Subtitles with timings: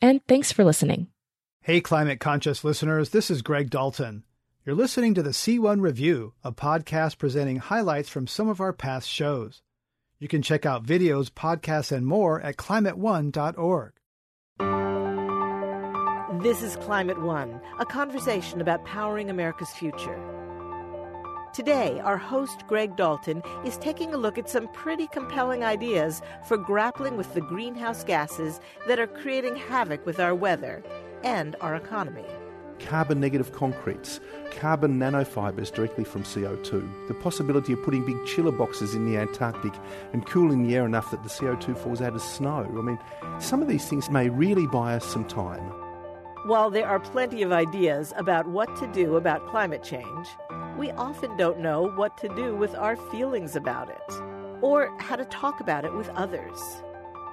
[0.00, 1.08] and thanks for listening.
[1.62, 4.24] Hey climate conscious listeners, this is Greg Dalton.
[4.64, 9.08] You're listening to the C1 Review, a podcast presenting highlights from some of our past
[9.08, 9.62] shows.
[10.18, 13.92] You can check out videos, podcasts, and more at climateone.org.
[16.42, 20.37] This is Climate One, a conversation about powering America's future.
[21.58, 26.56] Today, our host, Greg Dalton, is taking a look at some pretty compelling ideas for
[26.56, 30.84] grappling with the greenhouse gases that are creating havoc with our weather
[31.24, 32.24] and our economy.
[32.78, 34.20] Carbon negative concretes,
[34.52, 39.74] carbon nanofibers directly from CO2, the possibility of putting big chiller boxes in the Antarctic
[40.12, 42.72] and cooling the air enough that the CO2 falls out as snow.
[42.78, 43.00] I mean,
[43.40, 45.72] some of these things may really buy us some time.
[46.46, 50.28] While there are plenty of ideas about what to do about climate change,
[50.78, 54.14] we often don't know what to do with our feelings about it
[54.62, 56.58] or how to talk about it with others.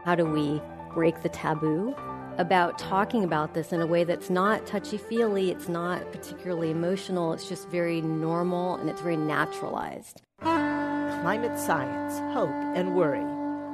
[0.04, 0.62] How do we
[0.94, 1.96] break the taboo
[2.38, 7.34] about talking about this in a way that's not touchy feely, it's not particularly emotional,
[7.34, 10.24] it's just very normal and it's very naturalized?
[10.42, 13.24] Climate science, hope, and worry.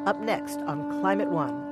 [0.06, 1.71] Up next on Climate One.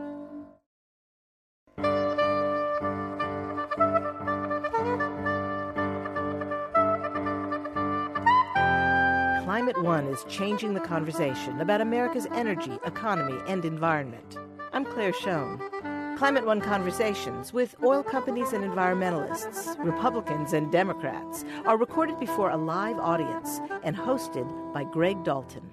[10.00, 14.38] One is changing the conversation about America's energy, economy, and environment.
[14.72, 15.60] I'm Claire Schoen.
[16.18, 22.56] Climate One conversations with oil companies and environmentalists, Republicans and Democrats, are recorded before a
[22.56, 25.70] live audience and hosted by Greg Dalton.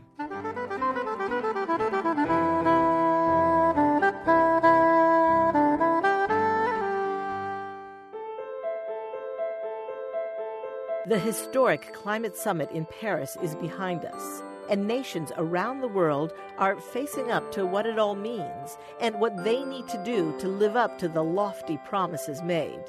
[11.07, 16.81] The historic climate summit in Paris is behind us, and nations around the world are
[16.81, 20.75] facing up to what it all means and what they need to do to live
[20.75, 22.83] up to the lofty promises made.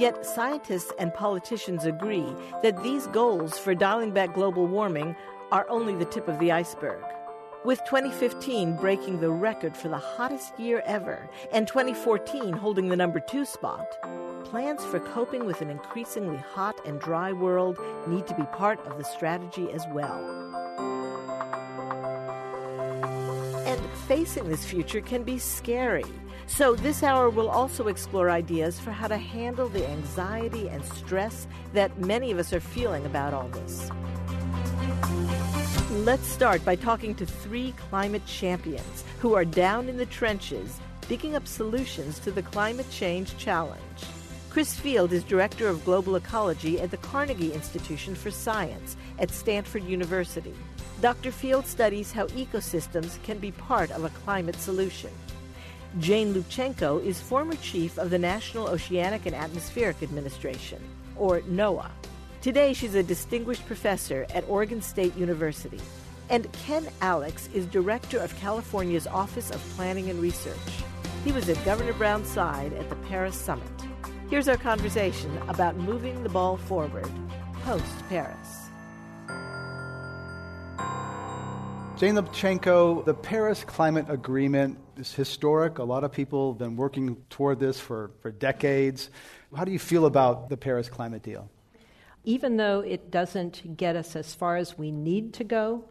[0.00, 2.26] Yet scientists and politicians agree
[2.64, 5.14] that these goals for dialing back global warming
[5.52, 7.04] are only the tip of the iceberg.
[7.64, 13.20] With 2015 breaking the record for the hottest year ever and 2014 holding the number
[13.20, 13.96] two spot,
[14.44, 18.98] plans for coping with an increasingly hot and dry world need to be part of
[18.98, 20.20] the strategy as well.
[23.66, 26.04] And facing this future can be scary.
[26.46, 31.46] So, this hour will also explore ideas for how to handle the anxiety and stress
[31.72, 33.88] that many of us are feeling about all this.
[35.90, 40.80] Let's start by talking to three climate champions who are down in the trenches
[41.10, 43.80] digging up solutions to the climate change challenge.
[44.50, 49.84] Chris Field is Director of Global Ecology at the Carnegie Institution for Science at Stanford
[49.84, 50.52] University.
[51.00, 51.30] Dr.
[51.30, 55.10] Field studies how ecosystems can be part of a climate solution.
[56.00, 60.82] Jane Lubchenco is former chief of the National Oceanic and Atmospheric Administration,
[61.14, 61.88] or NOAA.
[62.40, 65.80] Today, she's a distinguished professor at Oregon State University.
[66.28, 70.56] And Ken Alex is director of California's Office of Planning and Research.
[71.24, 73.89] He was at Governor Brown's side at the Paris Summit.
[74.30, 77.10] Here's our conversation about moving the ball forward
[77.64, 78.68] post Paris.
[81.98, 85.78] Jane Lubchenco, the Paris Climate Agreement is historic.
[85.78, 89.10] A lot of people have been working toward this for, for decades.
[89.52, 91.50] How do you feel about the Paris climate deal?
[92.22, 95.84] Even though it doesn't get us as far as we need to go,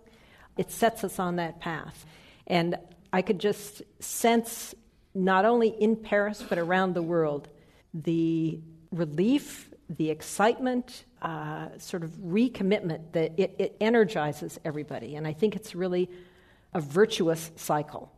[0.57, 2.06] it sets us on that path.
[2.47, 2.77] And
[3.12, 4.74] I could just sense,
[5.13, 7.50] not only in Paris, but around the world,
[7.94, 8.59] the
[8.91, 15.15] relief, the excitement, uh, sort of recommitment that it, it energizes everybody.
[15.15, 16.09] And I think it's really
[16.74, 18.12] a virtuous cycle.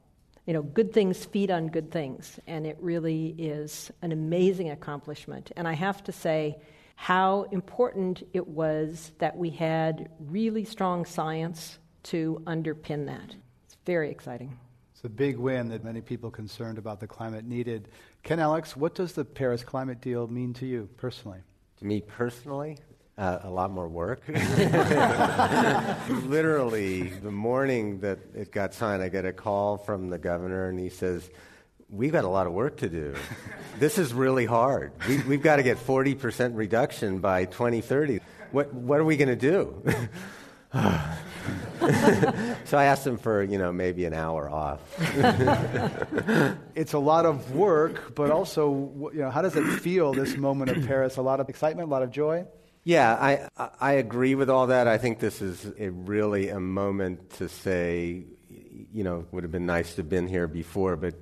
[0.46, 5.52] You know, good things feed on good things, and it really is an amazing accomplishment.
[5.56, 6.58] And I have to say,
[6.96, 13.36] how important it was that we had really strong science to underpin that.
[13.66, 14.58] It's very exciting.
[15.02, 17.88] It's a big win that many people concerned about the climate needed.
[18.22, 21.40] Ken Alex, what does the Paris climate deal mean to you personally?
[21.80, 22.78] To me personally,
[23.18, 24.22] uh, a lot more work.
[26.28, 30.80] Literally, the morning that it got signed, I get a call from the governor, and
[30.80, 31.28] he says,
[31.90, 33.16] We've got a lot of work to do.
[33.80, 34.92] this is really hard.
[35.08, 38.20] We, have got to get 40% reduction by 2030.
[38.52, 39.84] What, what are we going to do?
[42.66, 44.80] so I asked him for, you know, maybe an hour off.
[46.76, 50.72] it's a lot of work, but also, you know, how does it feel this moment
[50.72, 51.18] of Paris?
[51.18, 52.46] A lot of excitement, a lot of joy?
[52.84, 54.88] Yeah, I, I agree with all that.
[54.88, 58.24] I think this is a really a moment to say,
[58.94, 61.16] you know, would have been nice to have been here before, but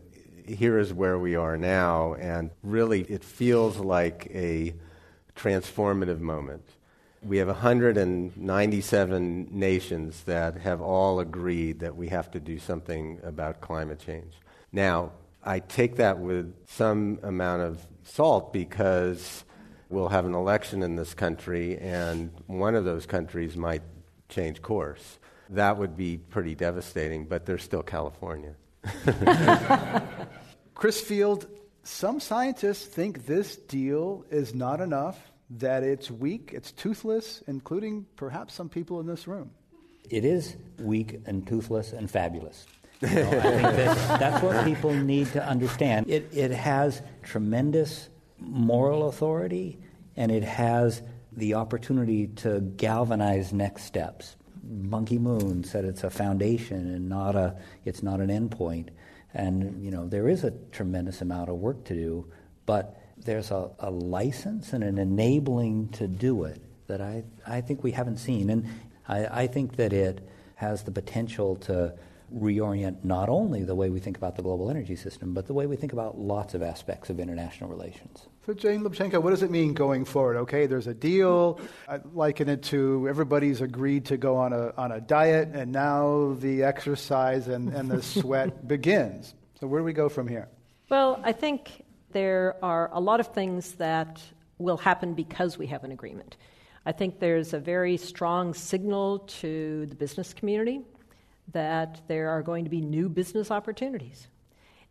[0.48, 2.14] here is where we are now.
[2.14, 4.74] And really, it feels like a
[5.36, 6.64] transformative moment.
[7.22, 13.60] We have 197 nations that have all agreed that we have to do something about
[13.60, 14.34] climate change.
[14.72, 15.12] Now,
[15.44, 19.44] I take that with some amount of salt because
[19.90, 23.82] we'll have an election in this country, and one of those countries might
[24.30, 25.20] change course.
[25.50, 28.56] That would be pretty devastating, but there's still California.
[30.76, 31.48] Chris Field,
[31.84, 38.54] some scientists think this deal is not enough, that it's weak, it's toothless, including perhaps
[38.54, 39.52] some people in this room.
[40.10, 42.66] It is weak and toothless and fabulous.
[43.02, 46.10] You know, I think that that's what people need to understand.
[46.10, 48.10] It, it has tremendous
[48.40, 49.80] moral authority,
[50.16, 51.02] and it has
[51.32, 54.36] the opportunity to galvanize next steps.
[54.62, 58.90] Ban Ki-moon said it's a foundation and not a, it's not an endpoint.
[59.34, 62.32] And, you know, there is a tremendous amount of work to do,
[62.66, 67.84] but there's a, a license and an enabling to do it that I, I think
[67.84, 68.50] we haven't seen.
[68.50, 68.66] And
[69.08, 71.94] I, I think that it has the potential to
[72.36, 75.66] reorient not only the way we think about the global energy system, but the way
[75.66, 78.28] we think about lots of aspects of international relations.
[78.46, 80.38] So, Jane Lubchenco, what does it mean going forward?
[80.38, 81.60] Okay, there's a deal.
[81.88, 86.36] I liken it to everybody's agreed to go on a, on a diet, and now
[86.40, 89.34] the exercise and, and the sweat begins.
[89.60, 90.48] So, where do we go from here?
[90.90, 94.22] Well, I think there are a lot of things that
[94.58, 96.38] will happen because we have an agreement.
[96.86, 100.82] I think there's a very strong signal to the business community
[101.52, 104.28] that there are going to be new business opportunities.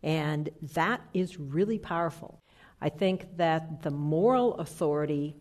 [0.03, 2.39] And that is really powerful.
[2.81, 5.35] I think that the moral authority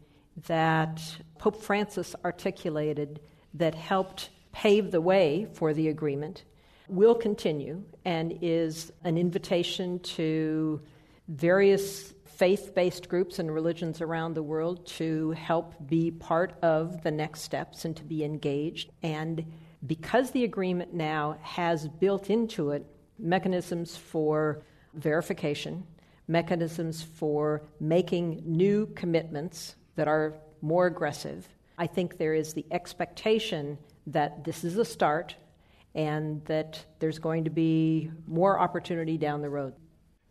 [0.47, 1.01] that
[1.39, 3.21] Pope Francis articulated
[3.55, 6.45] that helped pave the way for the agreement
[6.89, 10.81] will continue and is an invitation to
[11.29, 17.11] various faith based groups and religions around the world to help be part of the
[17.11, 19.45] next steps and to be engaged and
[19.87, 22.85] because the agreement now has built into it
[23.19, 24.63] mechanisms for
[24.95, 25.87] verification,
[26.27, 33.79] mechanisms for making new commitments that are more aggressive, I think there is the expectation
[34.09, 35.37] that this is a start
[35.95, 39.75] and that there's going to be more opportunity down the road.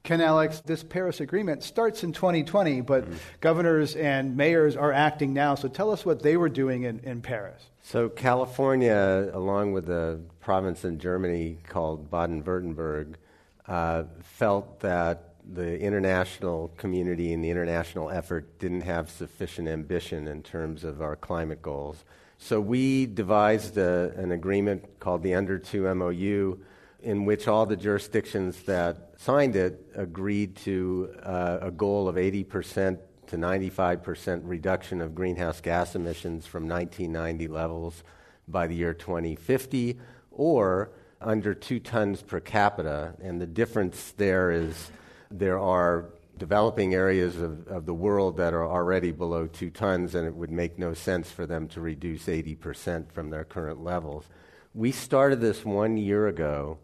[0.08, 3.18] Ken Alex, this Paris Agreement starts in 2020, but mm-hmm.
[3.42, 5.54] governors and mayors are acting now.
[5.54, 7.62] So tell us what they were doing in, in Paris.
[7.82, 13.16] So, California, along with a province in Germany called Baden Württemberg,
[13.68, 20.42] uh, felt that the international community and the international effort didn't have sufficient ambition in
[20.42, 22.06] terms of our climate goals.
[22.38, 26.60] So, we devised a, an agreement called the Under 2 MOU
[27.02, 33.00] in which all the jurisdictions that signed it agreed to uh, a goal of 80%
[33.28, 38.04] to 95% reduction of greenhouse gas emissions from 1990 levels
[38.48, 40.00] by the year 2050,
[40.32, 43.14] or under two tons per capita.
[43.22, 44.92] And the difference there is
[45.30, 46.06] there are
[46.38, 50.52] developing areas of, of the world that are already below two tons, and it would
[50.52, 54.26] make no sense for them to reduce 80% from their current levels.
[54.74, 56.78] We started this one year ago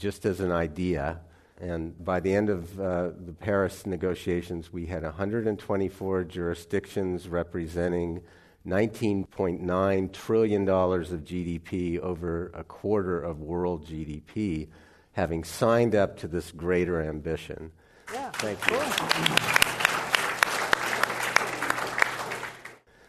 [0.00, 1.20] just as an idea.
[1.60, 8.22] And by the end of uh, the Paris negotiations, we had 124 jurisdictions representing
[8.66, 14.68] $19.9 trillion of GDP, over a quarter of world GDP,
[15.12, 17.70] having signed up to this greater ambition.
[18.12, 18.30] Yeah.
[18.30, 18.76] Thank you.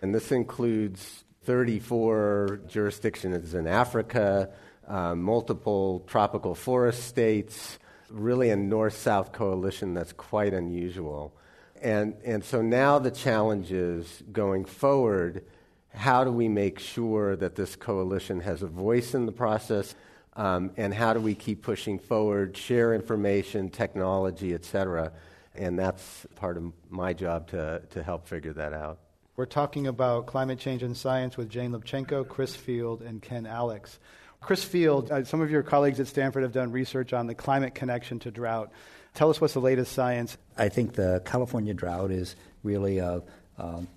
[0.02, 4.50] And this includes 34 jurisdictions in Africa,
[4.88, 11.34] uh, multiple tropical forest states, really a north south coalition that's quite unusual.
[11.82, 15.44] And, and so now the challenge is going forward
[15.94, 19.96] how do we make sure that this coalition has a voice in the process?
[20.36, 25.12] Um, and how do we keep pushing forward, share information, technology, et cetera?
[25.54, 29.00] And that's part of my job to, to help figure that out.
[29.36, 34.00] We're talking about climate change and science with Jane Lubchenco, Chris Field, and Ken Alex.
[34.42, 37.76] Chris Field, uh, some of your colleagues at Stanford have done research on the climate
[37.76, 38.72] connection to drought.
[39.14, 40.36] Tell us what's the latest science.
[40.58, 43.22] I think the California drought is really a,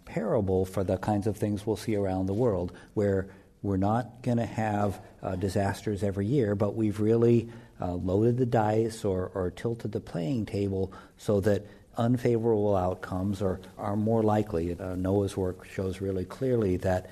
[0.05, 3.27] parable for the kinds of things we'll see around the world, where
[3.63, 7.49] we're not going to have uh, disasters every year, but we've really
[7.81, 11.65] uh, loaded the dice or, or tilted the playing table so that
[11.97, 14.73] unfavorable outcomes are, are more likely.
[14.73, 17.09] Uh, NOAA's work shows really clearly that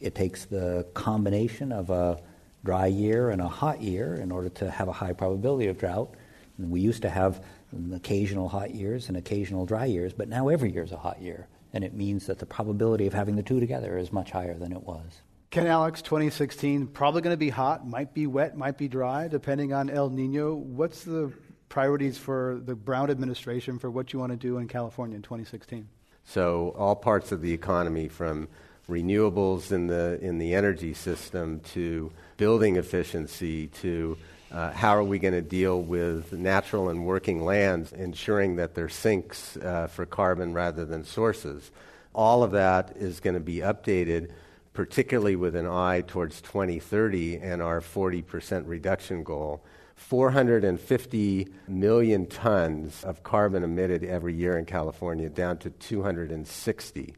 [0.00, 2.18] it takes the combination of a
[2.64, 6.14] dry year and a hot year in order to have a high probability of drought.
[6.58, 7.44] And we used to have
[7.92, 11.46] occasional hot years and occasional dry years, but now every year is a hot year.
[11.72, 14.72] And it means that the probability of having the two together is much higher than
[14.72, 15.22] it was.
[15.50, 19.72] Ken Alex, 2016, probably going to be hot, might be wet, might be dry, depending
[19.72, 20.54] on El Nino.
[20.54, 21.32] What's the
[21.68, 25.88] priorities for the Brown administration for what you want to do in California in 2016?
[26.24, 28.48] So, all parts of the economy, from
[28.88, 34.16] renewables in the, in the energy system to building efficiency to
[34.50, 38.88] uh, how are we going to deal with natural and working lands, ensuring that they're
[38.88, 41.70] sinks uh, for carbon rather than sources.
[42.14, 44.30] All of that is going to be updated
[44.74, 49.64] particularly with an eye towards 2030 and our 40% reduction goal.
[49.94, 57.14] 450 million tons of carbon emitted every year in California, down to 260.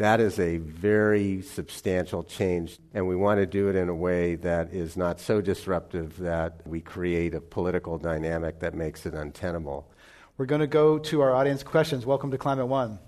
[0.00, 4.36] That is a very substantial change, and we want to do it in a way
[4.36, 9.86] that is not so disruptive that we create a political dynamic that makes it untenable.
[10.38, 12.06] We're going to go to our audience questions.
[12.06, 12.98] Welcome to Climate One.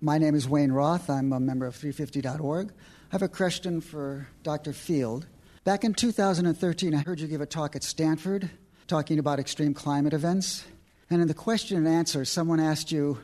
[0.00, 1.10] My name is Wayne Roth.
[1.10, 2.70] I'm a member of 350.org.
[2.70, 2.72] I
[3.10, 4.72] have a question for Dr.
[4.72, 5.26] Field.
[5.64, 8.48] Back in 2013, I heard you give a talk at Stanford
[8.86, 10.64] talking about extreme climate events.
[11.10, 13.18] And in the question and answer, someone asked you,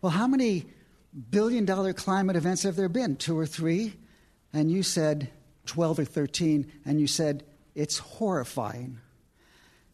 [0.00, 0.66] Well, how many
[1.30, 3.16] billion dollar climate events have there been?
[3.16, 3.94] Two or three?
[4.52, 5.30] And you said
[5.66, 8.98] 12 or 13, and you said, It's horrifying.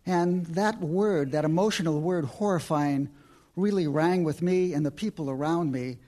[0.06, 3.10] And that word, that emotional word, horrifying,
[3.56, 5.98] really rang with me and the people around me.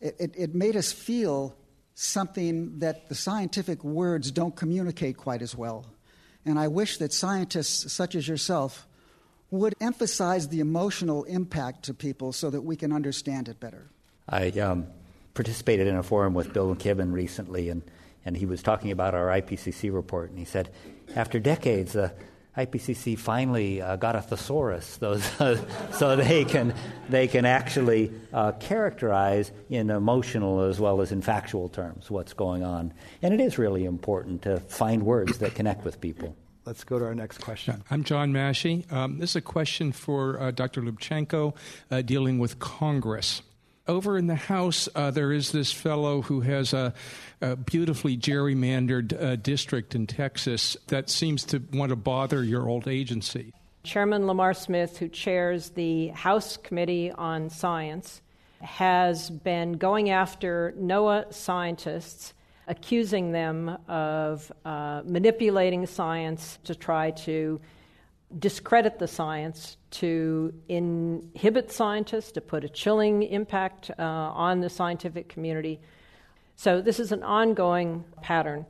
[0.00, 1.54] It, it, it made us feel
[1.94, 5.84] something that the scientific words don't communicate quite as well.
[6.44, 8.86] And I wish that scientists such as yourself
[9.50, 13.90] would emphasize the emotional impact to people so that we can understand it better.
[14.32, 14.86] I um,
[15.34, 17.82] participated in a forum with Bill McKibben recently, and,
[18.24, 20.70] and he was talking about our IPCC report, and he said,
[21.14, 22.10] after decades, uh,
[22.56, 25.60] IPCC finally uh, got a thesaurus, those, uh,
[25.92, 26.74] so they can,
[27.10, 32.64] they can actually uh, characterize in emotional as well as in factual terms what's going
[32.64, 32.94] on.
[33.20, 36.34] And it is really important to find words that connect with people.
[36.64, 37.82] Let's go to our next question.
[37.90, 38.86] I'm John Massey.
[38.90, 40.80] Um, this is a question for uh, Dr.
[40.80, 41.54] Lubchenco
[41.90, 43.42] uh, dealing with Congress
[43.92, 46.94] over in the House, uh, there is this fellow who has a,
[47.40, 52.88] a beautifully gerrymandered uh, district in Texas that seems to want to bother your old
[52.88, 53.52] agency.
[53.84, 58.22] Chairman Lamar Smith, who chairs the House Committee on Science,
[58.60, 62.32] has been going after NOAA scientists,
[62.66, 67.60] accusing them of uh, manipulating science to try to
[68.38, 75.28] discredit the science, to inhibit scientists, to put a chilling impact uh, on the scientific
[75.28, 75.80] community.
[76.56, 78.66] So, this is an ongoing pattern.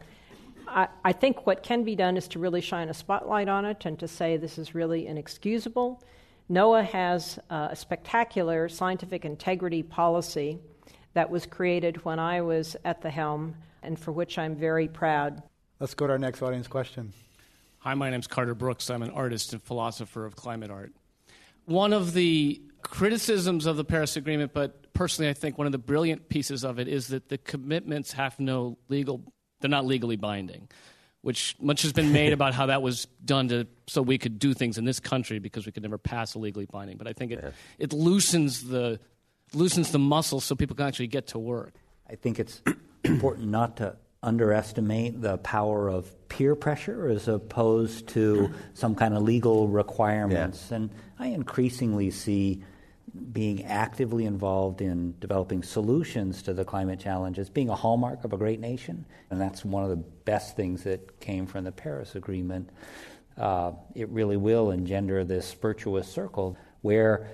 [0.68, 3.84] I, I, think what can be done is to really shine a spotlight on it
[3.84, 6.02] and to say this is really inexcusable.
[6.50, 10.58] NOAA has uh, a spectacular scientific integrity policy
[11.14, 15.42] that was created when I was at the helm and for which I'm very proud.
[15.80, 17.12] Let's go to our next audience question.
[17.80, 18.88] Hi, my name is Carter Brooks.
[18.90, 20.92] I'm an artist and philosopher of climate art.
[21.64, 25.78] One of the criticisms of the Paris Agreement, but personally I think one of the
[25.78, 29.22] brilliant pieces of it is that the commitments have no legal,
[29.60, 30.68] they're not legally binding,
[31.22, 34.52] which much has been made about how that was done to, so we could do
[34.54, 36.96] things in this country because we could never pass a legally binding.
[36.96, 37.50] But I think it, yeah.
[37.78, 39.00] it loosens the,
[39.54, 41.74] loosens the muscle so people can actually get to work.
[42.10, 42.60] I think it's
[43.04, 49.22] important not to underestimate the power of peer pressure as opposed to some kind of
[49.22, 50.68] legal requirements.
[50.70, 50.76] Yeah.
[50.76, 50.90] And
[51.22, 52.64] I increasingly see
[53.32, 58.32] being actively involved in developing solutions to the climate challenge as being a hallmark of
[58.32, 59.06] a great nation.
[59.30, 62.70] And that's one of the best things that came from the Paris Agreement.
[63.38, 67.28] Uh, it really will engender this virtuous circle where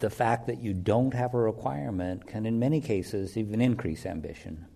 [0.00, 4.66] the fact that you don't have a requirement can, in many cases, even increase ambition.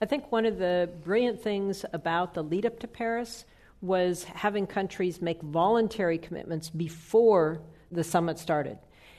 [0.00, 3.46] I think one of the brilliant things about the lead up to Paris
[3.80, 7.62] was having countries make voluntary commitments before
[7.96, 8.78] the summit started.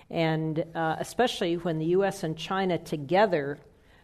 [0.10, 3.60] And uh, especially when the US and China together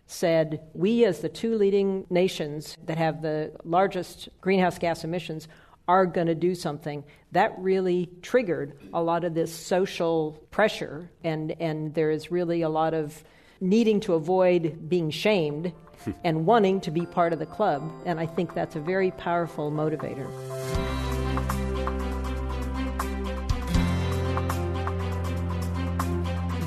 [0.06, 5.48] said, we, as the two leading nations that have the largest greenhouse gas emissions,
[5.88, 11.10] are going to do something, that really triggered a lot of this social pressure.
[11.24, 13.24] And, and there is really a lot of
[13.60, 15.74] needing to avoid being shamed
[16.24, 17.90] and wanting to be part of the club.
[18.06, 20.30] And I think that's a very powerful motivator.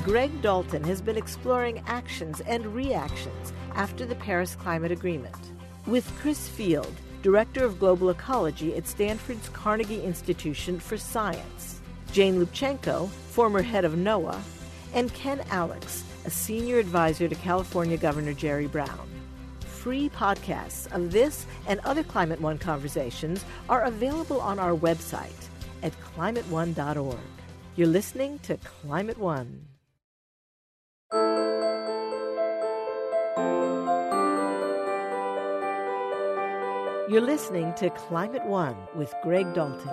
[0.07, 5.35] Greg Dalton has been exploring actions and reactions after the Paris Climate Agreement.
[5.85, 11.81] With Chris Field, Director of Global Ecology at Stanford's Carnegie Institution for Science,
[12.13, 14.39] Jane Lubchenco, former head of NOAA,
[14.93, 19.09] and Ken Alex, a senior advisor to California Governor Jerry Brown.
[19.59, 25.49] Free podcasts of this and other Climate One conversations are available on our website
[25.83, 27.19] at climateone.org.
[27.75, 29.66] You're listening to Climate One.
[37.09, 39.87] You're listening to Climate One with Greg Dalton.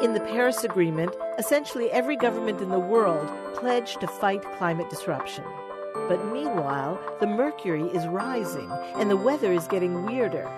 [0.00, 5.42] In the Paris Agreement, essentially every government in the world pledged to fight climate disruption.
[6.06, 10.48] But meanwhile, the mercury is rising and the weather is getting weirder.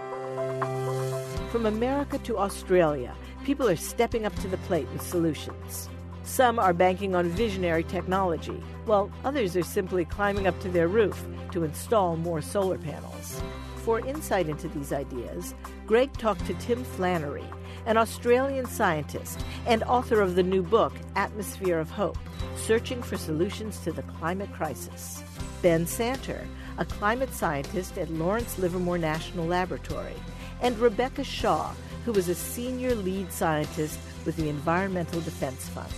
[1.50, 5.88] From America to Australia, people are stepping up to the plate with solutions.
[6.24, 11.24] Some are banking on visionary technology, while others are simply climbing up to their roof
[11.50, 13.42] to install more solar panels.
[13.76, 15.54] For insight into these ideas,
[15.86, 17.44] Greg talked to Tim Flannery,
[17.86, 22.18] an Australian scientist and author of the new book, Atmosphere of Hope
[22.54, 25.24] Searching for Solutions to the Climate Crisis.
[25.62, 26.46] Ben Santer,
[26.78, 30.14] a climate scientist at Lawrence Livermore National Laboratory,
[30.60, 31.72] and Rebecca Shaw,
[32.04, 35.92] who is a senior lead scientist with the Environmental Defense Fund.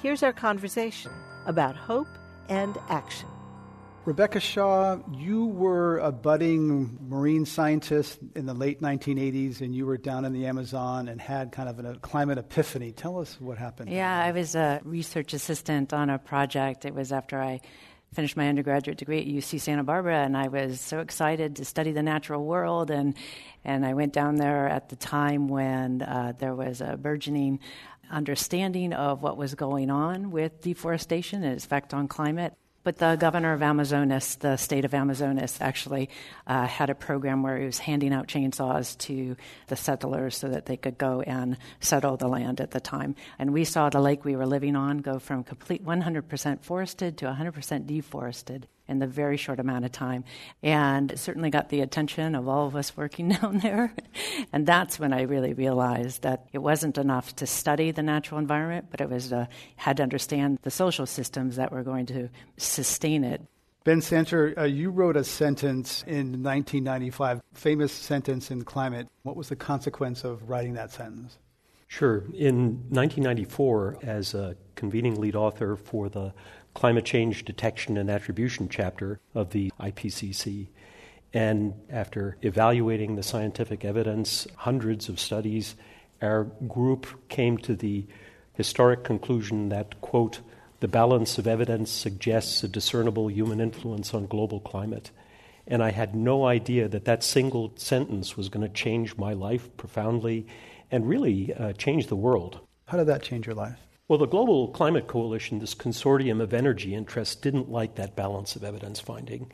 [0.00, 1.10] Here's our conversation
[1.46, 2.06] about hope
[2.48, 3.28] and action.
[4.04, 9.98] Rebecca Shaw, you were a budding marine scientist in the late 1980s, and you were
[9.98, 12.92] down in the Amazon and had kind of a climate epiphany.
[12.92, 13.90] Tell us what happened.
[13.90, 16.84] Yeah, I was a research assistant on a project.
[16.84, 17.60] It was after I
[18.14, 21.92] finished my undergraduate degree at UC Santa Barbara, and I was so excited to study
[21.92, 22.90] the natural world.
[22.90, 23.14] And,
[23.64, 27.60] and I went down there at the time when uh, there was a burgeoning
[28.10, 32.54] understanding of what was going on with deforestation and its effect on climate.
[32.84, 36.08] But the governor of Amazonas, the state of Amazonas, actually
[36.46, 40.66] uh, had a program where he was handing out chainsaws to the settlers so that
[40.66, 43.14] they could go and settle the land at the time.
[43.38, 47.26] And we saw the lake we were living on go from complete 100% forested to
[47.26, 50.24] 100% deforested in the very short amount of time.
[50.62, 53.94] And it certainly got the attention of all of us working down there.
[54.52, 58.86] and that's when I really realized that it wasn't enough to study the natural environment,
[58.90, 59.46] but it was uh,
[59.76, 63.42] had to understand the social systems that were going to sustain it.
[63.84, 69.08] Ben Santer, uh, you wrote a sentence in 1995, famous sentence in Climate.
[69.22, 71.38] What was the consequence of writing that sentence?
[71.86, 72.18] Sure.
[72.34, 76.34] In 1994, as a convening lead author for the
[76.74, 80.68] climate change detection and attribution chapter of the IPCC.
[81.32, 85.76] And after evaluating the scientific evidence, hundreds of studies,
[86.22, 88.06] our group came to the
[88.54, 90.40] historic conclusion that, quote,
[90.80, 95.10] the balance of evidence suggests a discernible human influence on global climate.
[95.66, 99.76] And I had no idea that that single sentence was going to change my life
[99.76, 100.46] profoundly
[100.90, 102.60] and really uh, change the world.
[102.86, 103.78] How did that change your life?
[104.08, 108.64] Well, the Global Climate Coalition, this consortium of energy interests, didn't like that balance of
[108.64, 109.52] evidence finding.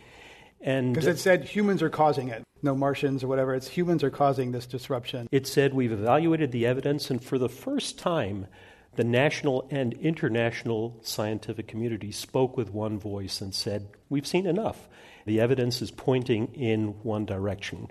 [0.61, 3.53] And because it said humans are causing it, no Martians or whatever.
[3.57, 5.27] It's humans are causing this disruption.
[5.33, 8.47] It said we've evaluated the evidence, and for the first time,
[8.95, 14.89] the national and international scientific community spoke with one voice and said, We've seen enough.
[15.27, 17.89] The evidence is pointing in one direction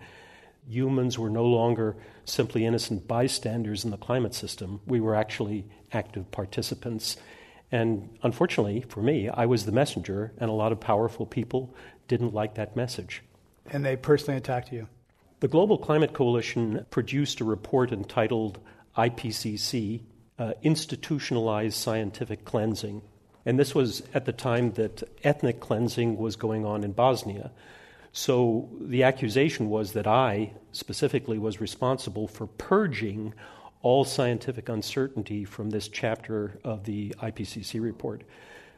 [0.68, 1.96] humans were no longer
[2.26, 4.82] simply innocent bystanders in the climate system.
[4.86, 7.18] We were actually active participants.
[7.72, 11.74] And unfortunately for me, I was the messenger, and a lot of powerful people
[12.08, 13.22] didn't like that message.
[13.72, 14.88] And they personally attacked you?
[15.40, 18.60] The Global Climate Coalition produced a report entitled
[18.98, 20.02] IPCC
[20.40, 23.02] uh, Institutionalized Scientific Cleansing.
[23.46, 27.52] And this was at the time that ethnic cleansing was going on in Bosnia.
[28.14, 33.34] So the accusation was that I specifically was responsible for purging
[33.84, 38.24] all scientific uncertainty from this chapter of the IPCC report.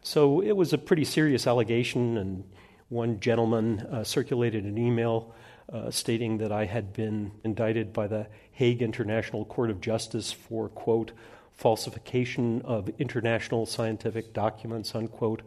[0.02, 2.44] So it was a pretty serious allegation, and
[2.90, 5.34] one gentleman uh, circulated an email
[5.72, 10.70] uh, stating that I had been indicted by the Hague International Court of Justice for,
[10.70, 11.12] quote,
[11.54, 15.42] falsification of international scientific documents, unquote.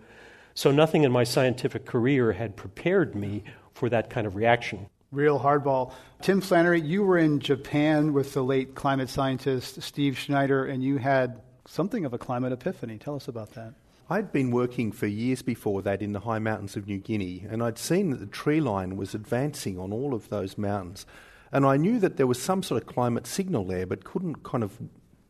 [0.54, 4.88] So nothing in my scientific career had prepared me for that kind of reaction.
[5.10, 5.92] Real hardball.
[6.20, 10.98] Tim Flannery, you were in Japan with the late climate scientist Steve Schneider, and you
[10.98, 12.98] had something of a climate epiphany.
[12.98, 13.72] Tell us about that.
[14.10, 17.62] I'd been working for years before that in the high mountains of New Guinea, and
[17.62, 21.06] I'd seen that the tree line was advancing on all of those mountains.
[21.52, 24.62] And I knew that there was some sort of climate signal there, but couldn't kind
[24.62, 24.78] of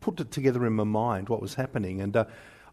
[0.00, 2.00] put it together in my mind what was happening.
[2.00, 2.24] And uh,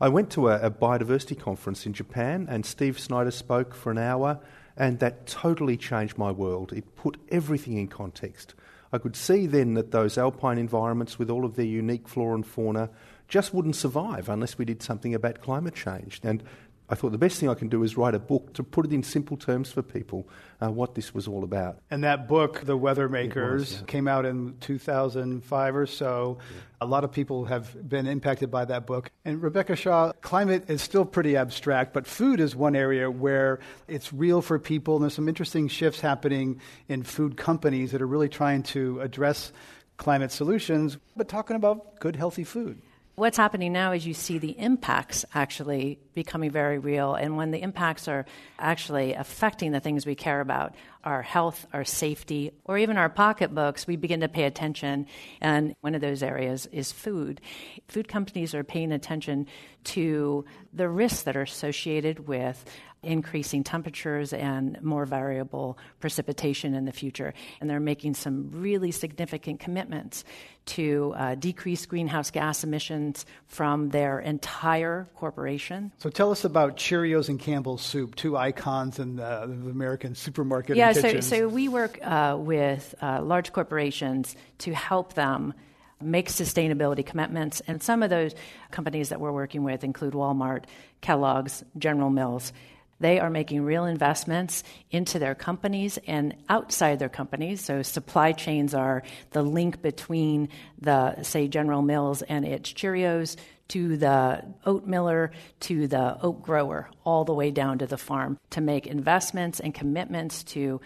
[0.01, 3.99] I went to a, a biodiversity conference in Japan, and Steve Schneider spoke for an
[3.99, 4.39] hour,
[4.77, 6.73] and that totally changed my world.
[6.73, 8.53] It put everything in context.
[8.91, 12.45] I could see then that those alpine environments, with all of their unique flora and
[12.45, 12.89] fauna,
[13.27, 16.19] just wouldn't survive unless we did something about climate change.
[16.23, 16.43] And
[16.87, 18.93] I thought the best thing I can do is write a book to put it
[18.93, 20.27] in simple terms for people
[20.61, 21.79] uh, what this was all about.
[21.89, 23.85] And that book, The Weather Makers, was, yeah.
[23.87, 26.37] came out in 2005 or so.
[26.39, 26.57] Yeah.
[26.81, 29.09] A lot of people have been impacted by that book.
[29.23, 34.13] And Rebecca Shaw, climate is still pretty abstract, but food is one area where it's
[34.13, 34.95] real for people.
[34.95, 39.51] And there's some interesting shifts happening in food companies that are really trying to address
[39.97, 42.81] climate solutions, but talking about good, healthy food.
[43.15, 47.15] What's happening now is you see the impacts actually becoming very real.
[47.15, 48.25] And when the impacts are
[48.59, 50.75] actually affecting the things we care about,
[51.05, 55.07] our health, our safety, or even our pocketbooks, we begin to pay attention.
[55.39, 57.39] And one of those areas is food.
[57.87, 59.47] Food companies are paying attention
[59.85, 62.65] to the risks that are associated with
[63.05, 67.33] increasing temperatures and more variable precipitation in the future.
[67.61, 70.23] And they're making some really significant commitments
[70.65, 75.91] to uh, decrease greenhouse gas emissions from their entire corporation.
[75.99, 80.75] So tell us about Cheerios and Campbell's soup, two icons in the, American supermarket.
[80.75, 85.53] Yeah, so, so we work uh, with uh, large corporations to help them
[86.01, 87.61] make sustainability commitments.
[87.67, 88.33] And some of those
[88.71, 90.65] companies that we're working with include Walmart,
[91.01, 92.51] Kellogg's, General Mills.
[92.99, 97.61] They are making real investments into their companies and outside their companies.
[97.61, 103.35] So, supply chains are the link between the, say, General Mills and its Cheerios
[103.69, 105.31] to the oat miller
[105.61, 109.73] to the oat grower, all the way down to the farm to make investments and
[109.73, 110.79] commitments to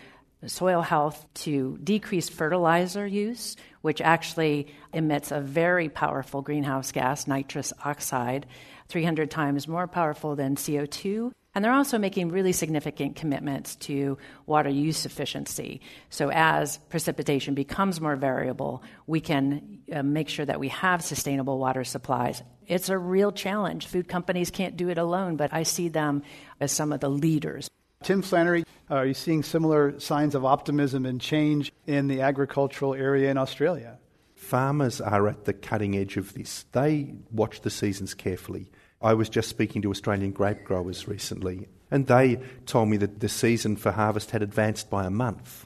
[0.47, 7.73] soil health, to decrease fertilizer use, which actually emits a very powerful greenhouse gas, nitrous
[7.83, 8.45] oxide,
[8.87, 14.69] 300 times more powerful than CO2 and they're also making really significant commitments to water
[14.69, 15.81] use efficiency.
[16.09, 21.57] So, as precipitation becomes more variable, we can uh, make sure that we have sustainable
[21.57, 22.43] water supplies.
[22.67, 23.87] It's a real challenge.
[23.87, 26.21] Food companies can't do it alone, but I see them
[26.59, 27.67] as some of the leaders.
[28.03, 33.29] Tim Flannery, are you seeing similar signs of optimism and change in the agricultural area
[33.29, 33.97] in Australia?
[34.35, 36.65] Farmers are at the cutting edge of this.
[36.71, 38.71] They watch the seasons carefully.
[39.01, 43.29] I was just speaking to Australian grape growers recently, and they told me that the
[43.29, 45.65] season for harvest had advanced by a month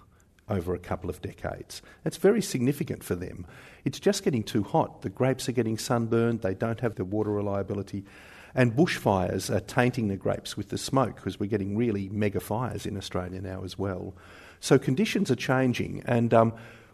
[0.49, 1.81] over a couple of decades.
[2.03, 3.47] That's very significant for them.
[3.85, 5.01] It's just getting too hot.
[5.01, 8.03] The grapes are getting sunburned, they don't have the water reliability.
[8.55, 12.85] And bushfires are tainting the grapes with the smoke because we're getting really mega fires
[12.85, 14.13] in Australia now as well.
[14.59, 16.53] So conditions are changing, and um,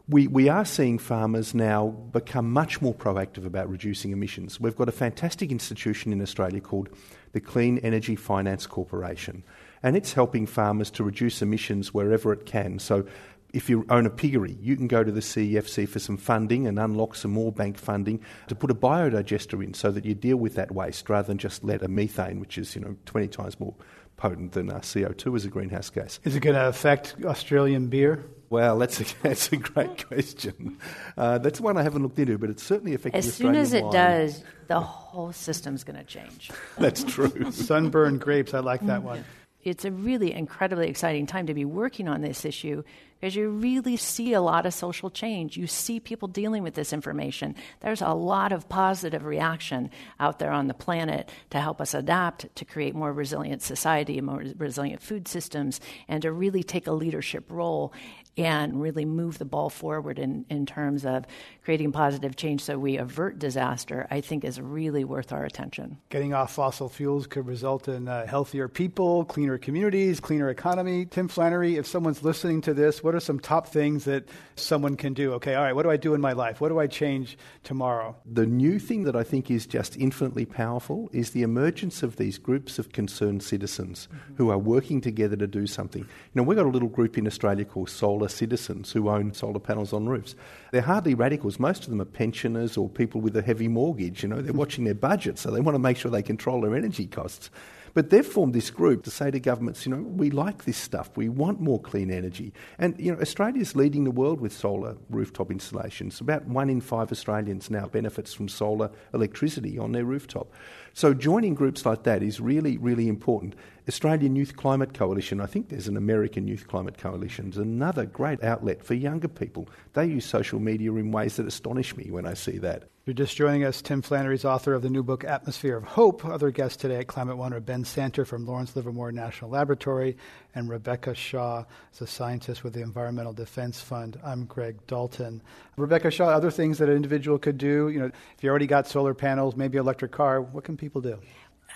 [0.10, 4.60] we, we are seeing farmers now become much more proactive about reducing emissions.
[4.60, 6.90] We've got a fantastic institution in Australia called
[7.34, 9.44] the Clean Energy Finance Corporation,
[9.84, 12.80] and it's helping farmers to reduce emissions wherever it can.
[12.80, 13.06] So,
[13.52, 16.78] if you own a piggery, you can go to the CEFC for some funding and
[16.78, 20.54] unlock some more bank funding to put a biodigester in so that you deal with
[20.54, 23.74] that waste rather than just let a methane, which is you know 20 times more
[24.18, 26.20] potent than uh, CO2 as a greenhouse gas.
[26.24, 28.24] Is it going to affect Australian beer?
[28.50, 30.78] Well, that's a, that's a great question.
[31.18, 33.74] Uh, that's one I haven't looked into, but it's certainly affecting As Australian soon as
[33.74, 33.94] it wine.
[33.94, 36.52] does, the whole system's going to change.
[36.78, 37.52] that's true.
[37.52, 39.24] Sunburned grapes, I like that one.
[39.62, 42.84] It's a really incredibly exciting time to be working on this issue
[43.20, 45.58] because you really see a lot of social change.
[45.58, 47.56] You see people dealing with this information.
[47.82, 52.56] There's a lot of positive reaction out there on the planet to help us adapt,
[52.56, 56.94] to create more resilient society and more resilient food systems, and to really take a
[56.94, 57.92] leadership role
[58.38, 61.26] and really move the ball forward in, in terms of
[61.70, 66.00] creating positive change so we avert disaster, I think is really worth our attention.
[66.10, 71.06] Getting off fossil fuels could result in uh, healthier people, cleaner communities, cleaner economy.
[71.06, 75.14] Tim Flannery, if someone's listening to this, what are some top things that someone can
[75.14, 75.34] do?
[75.34, 76.60] Okay, all right, what do I do in my life?
[76.60, 78.16] What do I change tomorrow?
[78.26, 82.40] The new thing that I think is just infinitely powerful is the emergence of these
[82.40, 84.38] groups of concerned citizens mm-hmm.
[84.38, 86.02] who are working together to do something.
[86.02, 89.60] You know, we've got a little group in Australia called Solar Citizens who own solar
[89.60, 90.34] panels on roofs.
[90.72, 91.59] They're hardly radicals.
[91.60, 94.24] Most of them are pensioners or people with a heavy mortgage.
[94.24, 94.58] You know, they're hmm.
[94.58, 97.52] watching their budget, so they want to make sure they control their energy costs.
[97.94, 101.10] But they've formed this group to say to governments, you know, we like this stuff,
[101.16, 102.54] we want more clean energy.
[102.78, 106.22] And, you know, Australia's leading the world with solar rooftop installations.
[106.22, 110.52] About one in five Australians now benefits from solar electricity on their rooftop.
[110.94, 113.56] So joining groups like that is really, really important.
[113.90, 118.44] Australian Youth Climate Coalition, I think there's an American Youth Climate Coalition, is another great
[118.44, 119.68] outlet for younger people.
[119.94, 122.84] They use social media in ways that astonish me when I see that.
[123.08, 123.82] You're just joining us.
[123.82, 126.24] Tim Flannery is author of the new book, Atmosphere of Hope.
[126.24, 130.16] Other guests today at Climate One are Ben Santer from Lawrence Livermore National Laboratory
[130.54, 134.20] and Rebecca Shaw is a scientist with the Environmental Defense Fund.
[134.24, 135.42] I'm Greg Dalton.
[135.78, 138.86] Rebecca Shaw, other things that an individual could do, you know, if you already got
[138.86, 141.20] solar panels, maybe electric car, what can people do?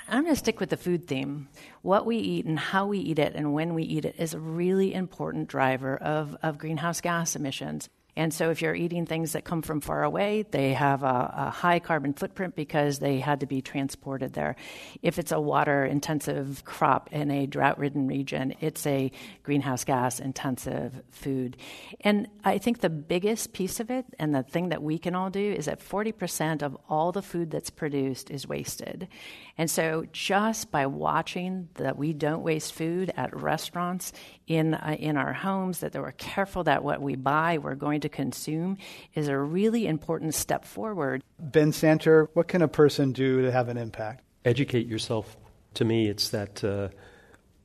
[0.08, 1.48] I'm going to stick with the food theme.
[1.82, 4.40] What we eat and how we eat it and when we eat it is a
[4.40, 7.90] really important driver of, of greenhouse gas emissions.
[8.16, 11.50] And so, if you're eating things that come from far away, they have a, a,
[11.50, 14.56] high carbon footprint because they had to be transported there.
[15.02, 19.12] If it's a water intensive crop in a drought ridden region, it's a
[19.42, 21.58] greenhouse gas intensive food.
[22.02, 25.32] And I think the biggest piece of it, and the thing that we can all
[25.32, 29.08] do, is that 40% of all the food that's produced is wasted.
[29.58, 34.12] And so, just by watching that we don't waste food at restaurants,
[34.48, 38.10] in, uh, in our homes, that we're careful that what we buy, we're going to
[38.10, 38.78] consume,
[39.14, 41.24] is a really important step forward.
[41.40, 44.24] Ben Santer, what can a person do to have an impact?
[44.44, 45.38] Educate yourself.
[45.76, 46.90] To me, it's that uh,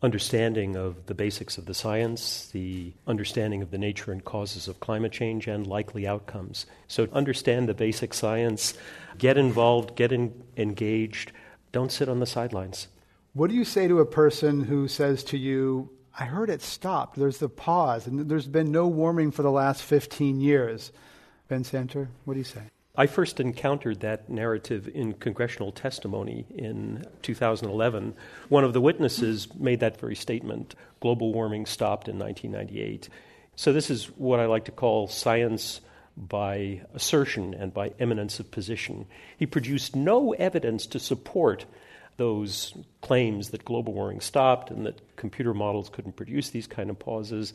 [0.03, 4.79] understanding of the basics of the science, the understanding of the nature and causes of
[4.81, 6.66] climate change, and likely outcomes.
[6.87, 8.74] So, understand the basic science,
[9.16, 11.33] get involved, get in, engaged,
[11.72, 12.88] don't sit on the sidelines.
[13.35, 17.16] What do you say to a person who says to you, I heard it stopped.
[17.16, 20.90] There's the pause, and there's been no warming for the last 15 years.
[21.46, 22.62] Ben Santer, what do you say?
[22.96, 28.14] I first encountered that narrative in congressional testimony in 2011.
[28.48, 33.09] One of the witnesses made that very statement global warming stopped in 1998.
[33.54, 35.81] So, this is what I like to call science
[36.18, 39.07] by assertion and by eminence of position.
[39.37, 41.64] He produced no evidence to support
[42.16, 46.98] those claims that global warming stopped and that computer models couldn't produce these kind of
[46.98, 47.54] pauses.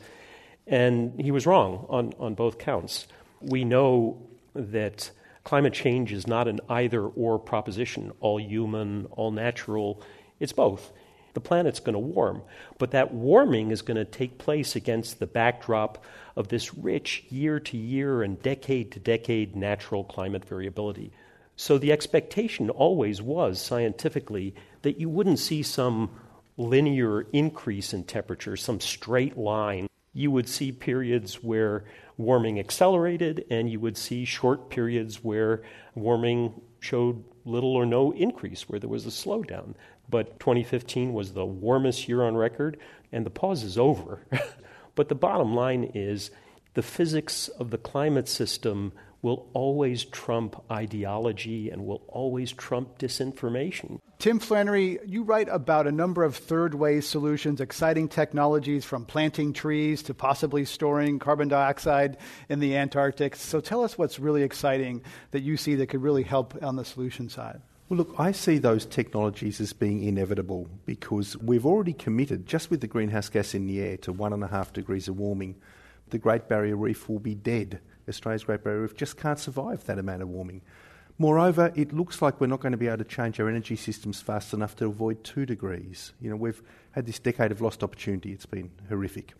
[0.66, 3.06] And he was wrong on, on both counts.
[3.40, 5.10] We know that
[5.44, 10.02] climate change is not an either or proposition, all human, all natural.
[10.40, 10.90] It's both.
[11.34, 12.42] The planet's going to warm,
[12.78, 16.04] but that warming is going to take place against the backdrop
[16.36, 21.12] of this rich year to year and decade to decade natural climate variability.
[21.56, 26.10] So the expectation always was scientifically that you wouldn't see some
[26.56, 29.88] linear increase in temperature, some straight line.
[30.12, 31.84] You would see periods where
[32.16, 35.62] warming accelerated, and you would see short periods where
[35.94, 39.74] warming showed little or no increase, where there was a slowdown.
[40.08, 42.78] But 2015 was the warmest year on record,
[43.12, 44.20] and the pause is over.
[44.94, 46.30] but the bottom line is
[46.74, 48.92] the physics of the climate system
[49.24, 53.98] will always trump ideology and will always trump disinformation.
[54.18, 59.54] Tim Flannery, you write about a number of third way solutions, exciting technologies from planting
[59.54, 62.18] trees to possibly storing carbon dioxide
[62.50, 63.34] in the Antarctic.
[63.34, 66.84] So tell us what's really exciting that you see that could really help on the
[66.84, 67.62] solution side.
[67.88, 72.80] Well, look, I see those technologies as being inevitable because we've already committed, just with
[72.80, 75.56] the greenhouse gas in the air, to one and a half degrees of warming.
[76.10, 79.98] The Great Barrier Reef will be dead Australia's Great Barrier Reef just can't survive that
[79.98, 80.62] amount of warming.
[81.18, 84.20] Moreover, it looks like we're not going to be able to change our energy systems
[84.20, 86.12] fast enough to avoid two degrees.
[86.20, 88.32] You know, we've had this decade of lost opportunity.
[88.32, 89.34] It's been horrific.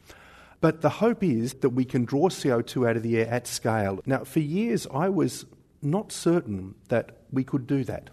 [0.60, 4.00] But the hope is that we can draw CO2 out of the air at scale.
[4.06, 5.46] Now, for years, I was
[5.82, 8.10] not certain that we could do that.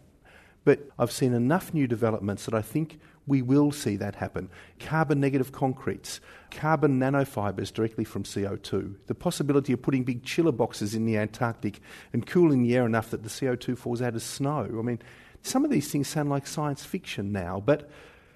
[0.64, 4.50] But I've seen enough new developments that I think we will see that happen.
[4.80, 6.20] Carbon negative concretes,
[6.50, 11.80] carbon nanofibers directly from CO2, the possibility of putting big chiller boxes in the Antarctic
[12.14, 14.68] and cooling the air enough that the CO2 falls out as snow.
[14.78, 15.00] I mean,
[15.44, 17.90] some of these things sound like science fiction now, but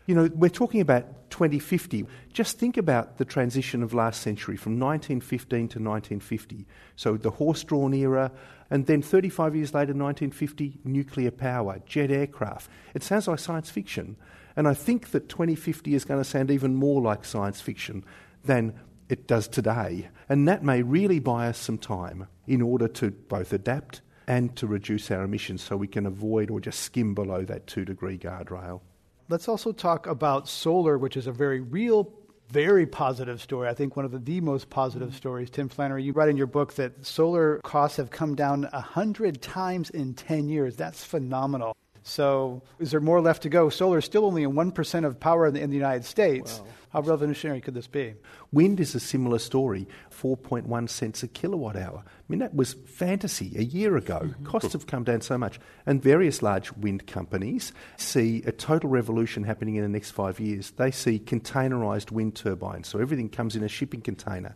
[0.06, 2.06] you know, we're talking about 2050.
[2.32, 6.68] Just think about the transition of last century from 1915 to 1950.
[6.96, 8.32] So the horse drawn era,
[8.69, 12.69] and then 35 years later, 1950, nuclear power, jet aircraft.
[12.93, 14.15] It sounds like science fiction.
[14.56, 18.04] And I think that 2050 is going to sound even more like science fiction
[18.43, 18.73] than
[19.10, 20.10] it does today.
[20.30, 24.65] And that may really buy us some time in order to both adapt and to
[24.65, 28.82] reduce our emissions so we can avoid or just skim below that two degree guardrail.
[29.30, 32.12] Let's also talk about solar, which is a very real,
[32.50, 33.68] very positive story.
[33.68, 35.18] I think one of the, the most positive mm-hmm.
[35.18, 35.50] stories.
[35.50, 39.90] Tim Flannery, you write in your book that solar costs have come down 100 times
[39.90, 40.76] in 10 years.
[40.76, 41.76] That's phenomenal.
[42.08, 43.70] So, is there more left to go?
[43.70, 46.60] Solar is still only in 1% of power in the, in the United States.
[46.60, 46.68] Wow.
[46.94, 48.13] How revolutionary could this be?
[48.52, 52.04] Wind is a similar story 4.1 cents a kilowatt hour.
[52.06, 54.20] I mean, that was fantasy a year ago.
[54.24, 54.46] Mm-hmm.
[54.46, 55.60] Costs have come down so much.
[55.88, 60.72] And various large wind companies see a total revolution happening in the next five years.
[60.78, 62.88] They see containerized wind turbines.
[62.88, 64.56] So everything comes in a shipping container,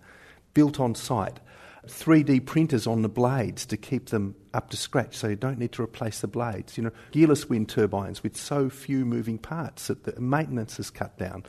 [0.54, 1.40] built on site.
[1.88, 5.72] 3D printers on the blades to keep them up to scratch so you don't need
[5.74, 6.78] to replace the blades.
[6.78, 11.18] You know, gearless wind turbines with so few moving parts that the maintenance is cut
[11.18, 11.46] down.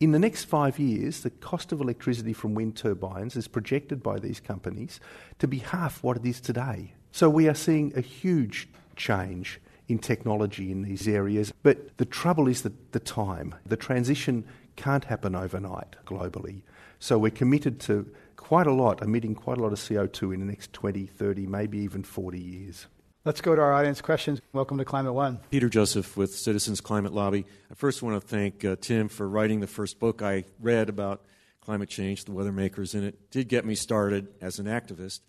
[0.00, 4.18] In the next five years, the cost of electricity from wind turbines is projected by
[4.18, 4.98] these companies
[5.38, 6.92] to be half what it is today.
[7.12, 11.52] So we are seeing a huge change in technology in these areas.
[11.62, 13.54] But the trouble is that the time.
[13.66, 14.44] The transition
[14.76, 16.62] can't happen overnight globally.
[16.98, 18.10] So we're committed to
[18.42, 21.78] quite a lot, emitting quite a lot of CO2 in the next 20, 30, maybe
[21.78, 22.86] even 40 years.
[23.24, 24.40] Let's go to our audience questions.
[24.52, 25.38] Welcome to Climate One.
[25.50, 27.46] Peter Joseph with Citizens Climate Lobby.
[27.70, 31.22] I first want to thank uh, Tim for writing the first book I read about
[31.60, 35.20] climate change, The Weather Makers, and it did get me started as an activist.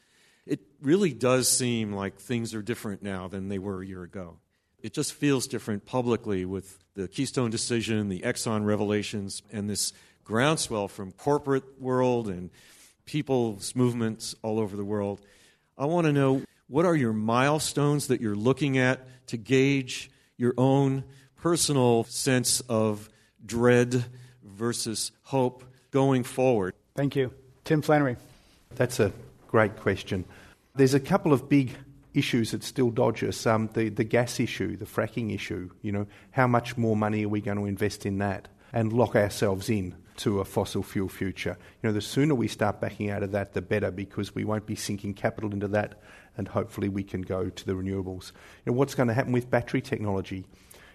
[0.48, 4.40] It really does seem like things are different now than they were a year ago.
[4.82, 10.88] It just feels different publicly with the Keystone decision, the Exxon revelations, and this groundswell
[10.88, 12.50] from corporate world and
[13.06, 15.22] people's movements all over the world.
[15.78, 20.54] I want to know what are your milestones that you're looking at to gauge your
[20.58, 21.04] own
[21.38, 23.10] personal sense of
[23.46, 24.06] dread
[24.44, 26.74] versus hope going forward?
[26.96, 27.34] Thank you.
[27.64, 28.18] Tim Flannery.
[28.76, 29.12] That's a
[29.48, 30.26] great question.
[30.76, 31.72] There's a couple of big
[32.14, 33.46] issues that still dodge us.
[33.46, 37.30] Um, the, the gas issue, the fracking issue, you know, how much more money are
[37.30, 41.58] we going to invest in that and lock ourselves in to a fossil fuel future?
[41.82, 44.66] You know, the sooner we start backing out of that, the better because we won't
[44.66, 45.96] be sinking capital into that
[46.38, 48.32] and hopefully we can go to the renewables.
[48.66, 50.46] You know, what's going to happen with battery technology?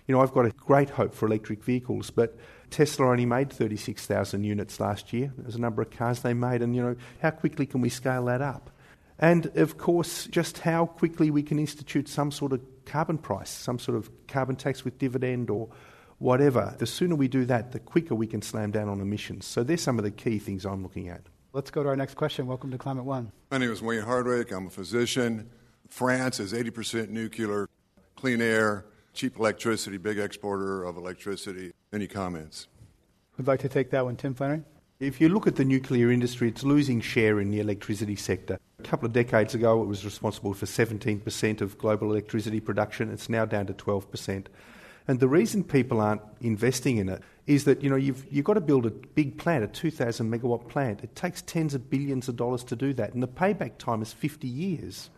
[0.06, 2.36] You know, I've got a great hope for electric vehicles, but
[2.70, 5.32] Tesla only made 36,000 units last year.
[5.36, 8.24] There's a number of cars they made, and you know, how quickly can we scale
[8.24, 8.70] that up?
[9.18, 13.78] And of course, just how quickly we can institute some sort of carbon price, some
[13.78, 15.68] sort of carbon tax with dividend or
[16.18, 16.74] whatever.
[16.78, 19.46] The sooner we do that, the quicker we can slam down on emissions.
[19.46, 21.22] So, there's some of the key things I'm looking at.
[21.52, 22.46] Let's go to our next question.
[22.46, 23.32] Welcome to Climate One.
[23.50, 24.52] My name is Wayne Hardwick.
[24.52, 25.50] I'm a physician.
[25.88, 27.68] France is 80% nuclear,
[28.16, 31.72] clean air, cheap electricity, big exporter of electricity.
[31.92, 32.68] Any comments?
[33.32, 34.16] Who'd like to take that one?
[34.16, 34.62] Tim Flannery?
[35.00, 38.58] If you look at the nuclear industry, it's losing share in the electricity sector.
[38.80, 43.10] A couple of decades ago, it was responsible for 17% of global electricity production.
[43.10, 44.46] It's now down to 12%.
[45.08, 48.54] And the reason people aren't investing in it is that you know you've you've got
[48.54, 51.02] to build a big plant, a 2,000 megawatt plant.
[51.02, 54.12] It takes tens of billions of dollars to do that, and the payback time is
[54.12, 55.08] 50 years.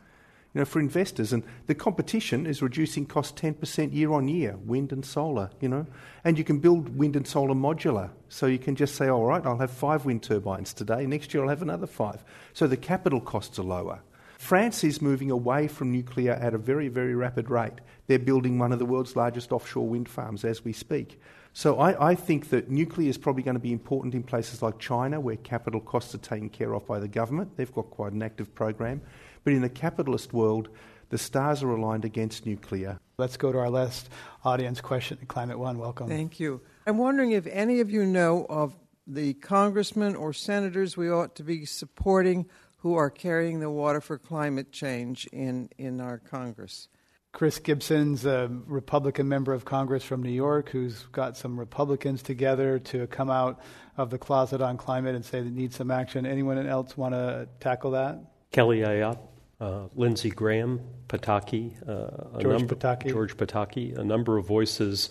[0.54, 4.90] You know, for investors, and the competition is reducing cost 10% year on year, wind
[4.90, 5.50] and solar.
[5.60, 5.86] You know,
[6.24, 9.44] and you can build wind and solar modular, so you can just say, all right,
[9.44, 11.06] I'll have five wind turbines today.
[11.06, 12.24] Next year, I'll have another five.
[12.52, 14.00] So the capital costs are lower.
[14.40, 17.74] France is moving away from nuclear at a very, very rapid rate.
[18.06, 21.20] They're building one of the world's largest offshore wind farms as we speak.
[21.52, 24.78] So I, I, think that nuclear is probably going to be important in places like
[24.78, 27.58] China, where capital costs are taken care of by the government.
[27.58, 29.02] They've got quite an active program.
[29.44, 30.70] But in the capitalist world,
[31.10, 32.98] the stars are aligned against nuclear.
[33.18, 34.08] Let's go to our last
[34.42, 35.18] audience question.
[35.28, 36.08] Climate One, welcome.
[36.08, 36.62] Thank you.
[36.86, 38.74] I'm wondering if any of you know of
[39.06, 42.46] the congressmen or senators we ought to be supporting
[42.80, 46.88] who are carrying the water for climate change in, in our Congress.
[47.32, 52.78] Chris Gibson's a Republican member of Congress from New York who's got some Republicans together
[52.80, 53.60] to come out
[53.96, 56.26] of the closet on climate and say they need some action.
[56.26, 58.18] Anyone else want to tackle that?
[58.50, 59.20] Kelly Ayotte,
[59.60, 63.10] uh, Lindsey Graham, Pataki, uh, George number, Pataki.
[63.10, 65.10] George Pataki, a number of voices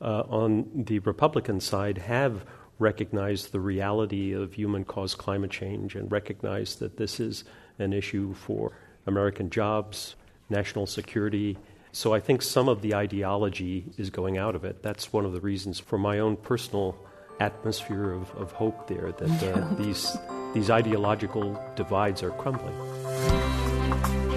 [0.00, 2.44] uh, on the Republican side have
[2.80, 7.44] recognize the reality of human caused climate change and recognize that this is
[7.78, 8.72] an issue for
[9.06, 10.16] American jobs,
[10.48, 11.56] national security.
[11.92, 14.82] So I think some of the ideology is going out of it.
[14.82, 16.96] That's one of the reasons for my own personal
[17.38, 20.16] atmosphere of, of hope there that uh, these,
[20.54, 24.29] these ideological divides are crumbling.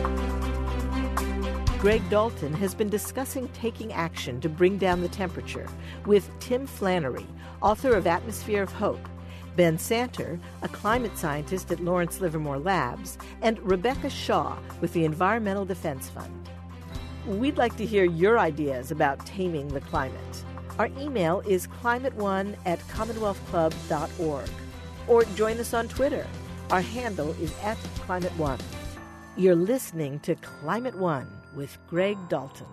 [1.84, 5.68] Greg Dalton has been discussing taking action to bring down the temperature
[6.06, 7.28] with Tim Flannery,
[7.62, 9.06] author of Atmosphere of Hope,
[9.58, 15.66] Ben Santer, a climate scientist at Lawrence Livermore Labs, and Rebecca Shaw with the Environmental
[15.66, 16.50] Defense Fund.
[17.28, 20.46] We'd like to hear your ideas about taming the climate.
[20.80, 24.50] Our email is climateone at commonwealthclub.org.
[25.10, 26.26] Or join us on Twitter.
[26.70, 27.76] Our handle is at
[28.06, 28.60] Climate One.
[29.36, 32.68] You're listening to Climate One with Greg Dalton.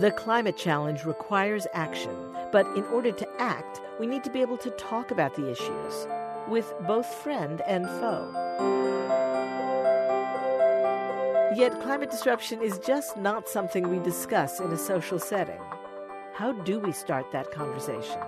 [0.00, 2.16] The climate challenge requires action,
[2.50, 6.06] but in order to act, we need to be able to talk about the issues
[6.48, 8.30] with both friend and foe.
[11.54, 15.60] Yet, climate disruption is just not something we discuss in a social setting.
[16.32, 18.18] How do we start that conversation?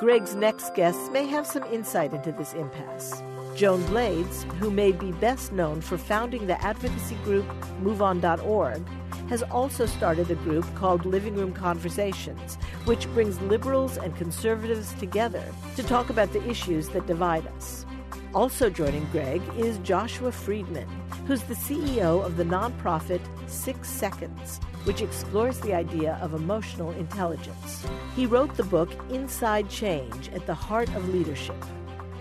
[0.00, 3.22] Greg's next guests may have some insight into this impasse.
[3.54, 7.44] Joan Blades, who may be best known for founding the advocacy group
[7.82, 8.82] MoveOn.org,
[9.28, 12.54] has also started a group called Living Room Conversations,
[12.86, 15.44] which brings liberals and conservatives together
[15.76, 17.84] to talk about the issues that divide us.
[18.32, 20.88] Also joining Greg is Joshua Freedman,
[21.26, 23.20] who's the CEO of the nonprofit
[23.50, 27.86] Six Seconds, which explores the idea of emotional intelligence.
[28.16, 31.64] He wrote the book Inside Change at the Heart of Leadership.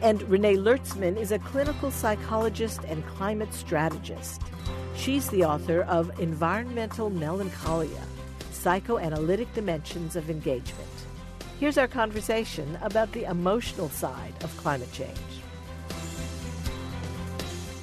[0.01, 4.41] And Renee Lertzman is a clinical psychologist and climate strategist.
[4.95, 8.01] She's the author of Environmental Melancholia
[8.51, 10.89] Psychoanalytic Dimensions of Engagement.
[11.59, 15.17] Here's our conversation about the emotional side of climate change.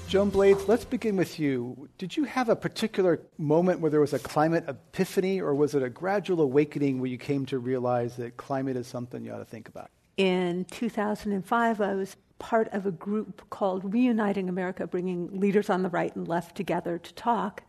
[0.09, 1.89] Joan Blades, let's begin with you.
[1.99, 5.83] Did you have a particular moment where there was a climate epiphany, or was it
[5.83, 9.45] a gradual awakening where you came to realize that climate is something you ought to
[9.45, 9.91] think about?
[10.17, 15.91] In 2005, I was part of a group called Reuniting America, bringing leaders on the
[15.91, 17.65] right and left together to talk.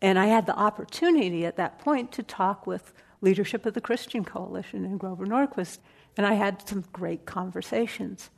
[0.00, 4.24] And I had the opportunity at that point to talk with leadership of the Christian
[4.24, 5.78] Coalition and Grover Norquist,
[6.16, 8.30] and I had some great conversations.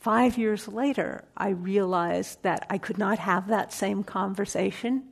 [0.00, 5.04] Five years later, I realized that I could not have that same conversation,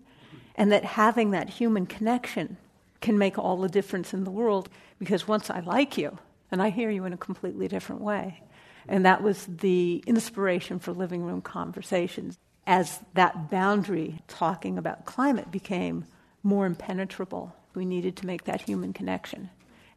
[0.55, 2.57] and that having that human connection
[3.03, 6.19] can make all the difference in the world because once I like you,
[6.51, 8.43] and I hear you in a completely different way.
[8.89, 12.39] And that was the inspiration for living room conversations.
[12.67, 16.07] As that boundary talking about climate became
[16.43, 19.51] more impenetrable, we needed to make that human connection.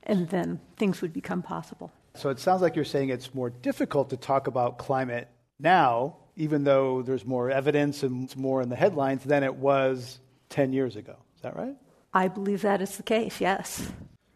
[0.03, 1.93] And then things would become possible.
[2.15, 6.63] So it sounds like you're saying it's more difficult to talk about climate now, even
[6.63, 10.95] though there's more evidence and it's more in the headlines than it was 10 years
[10.95, 11.15] ago.
[11.35, 11.75] Is that right?
[12.13, 13.89] I believe that is the case, yes.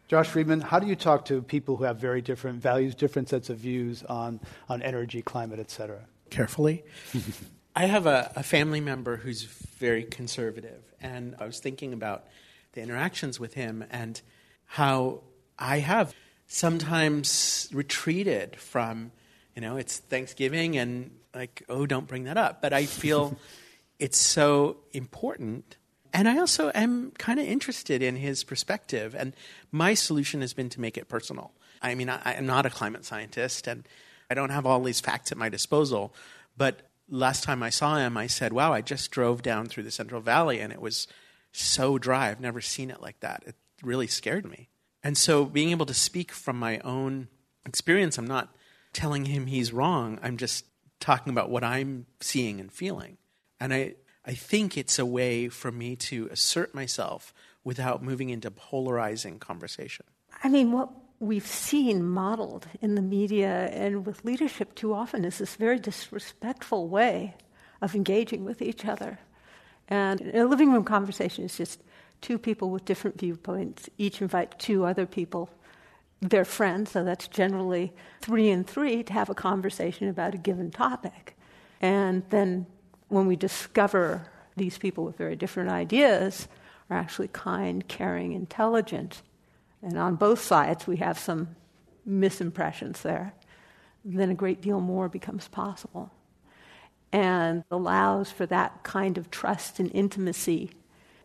[0.08, 3.50] Josh Freedman, how do you talk to people who have very different values, different sets
[3.50, 6.06] of views on, on energy, climate, et cetera?
[6.30, 6.84] Carefully.
[7.76, 12.24] I have a, a, family member who's very conservative, and I was thinking about
[12.72, 14.20] the interactions with him and
[14.64, 15.24] how
[15.58, 16.14] I have
[16.46, 19.12] sometimes retreated from,
[19.54, 22.62] you know, it's Thanksgiving and like, oh, don't bring that up.
[22.62, 23.36] But I feel
[23.98, 25.76] it's so important
[26.16, 29.14] and I also am kind of interested in his perspective.
[29.14, 29.34] And
[29.70, 31.52] my solution has been to make it personal.
[31.82, 33.86] I mean, I, am not a climate scientist and
[34.30, 36.14] I don't have all these facts at my disposal.
[36.56, 39.90] But last time I saw him, I said, wow, I just drove down through the
[39.90, 41.06] Central Valley and it was
[41.52, 42.30] so dry.
[42.30, 43.42] I've never seen it like that.
[43.46, 44.70] It really scared me.
[45.06, 47.28] And so being able to speak from my own
[47.64, 48.52] experience, I'm not
[48.92, 50.18] telling him he's wrong.
[50.20, 50.64] I'm just
[50.98, 53.16] talking about what I'm seeing and feeling.
[53.60, 53.94] And I,
[54.24, 57.32] I think it's a way for me to assert myself
[57.62, 60.06] without moving into polarizing conversation.
[60.42, 60.90] I mean, what
[61.20, 66.88] we've seen modeled in the media and with leadership too often is this very disrespectful
[66.88, 67.36] way
[67.80, 69.20] of engaging with each other.
[69.86, 71.80] And a living room conversation is just
[72.20, 75.50] two people with different viewpoints, each invite two other people,
[76.20, 80.70] their friends, so that's generally three and three, to have a conversation about a given
[80.70, 81.36] topic.
[81.80, 82.66] And then
[83.08, 86.48] when we discover these people with very different ideas
[86.88, 89.22] are actually kind, caring, intelligent,
[89.82, 91.54] and on both sides we have some
[92.08, 93.34] misimpressions there,
[94.04, 96.10] then a great deal more becomes possible.
[97.12, 100.70] And allows for that kind of trust and intimacy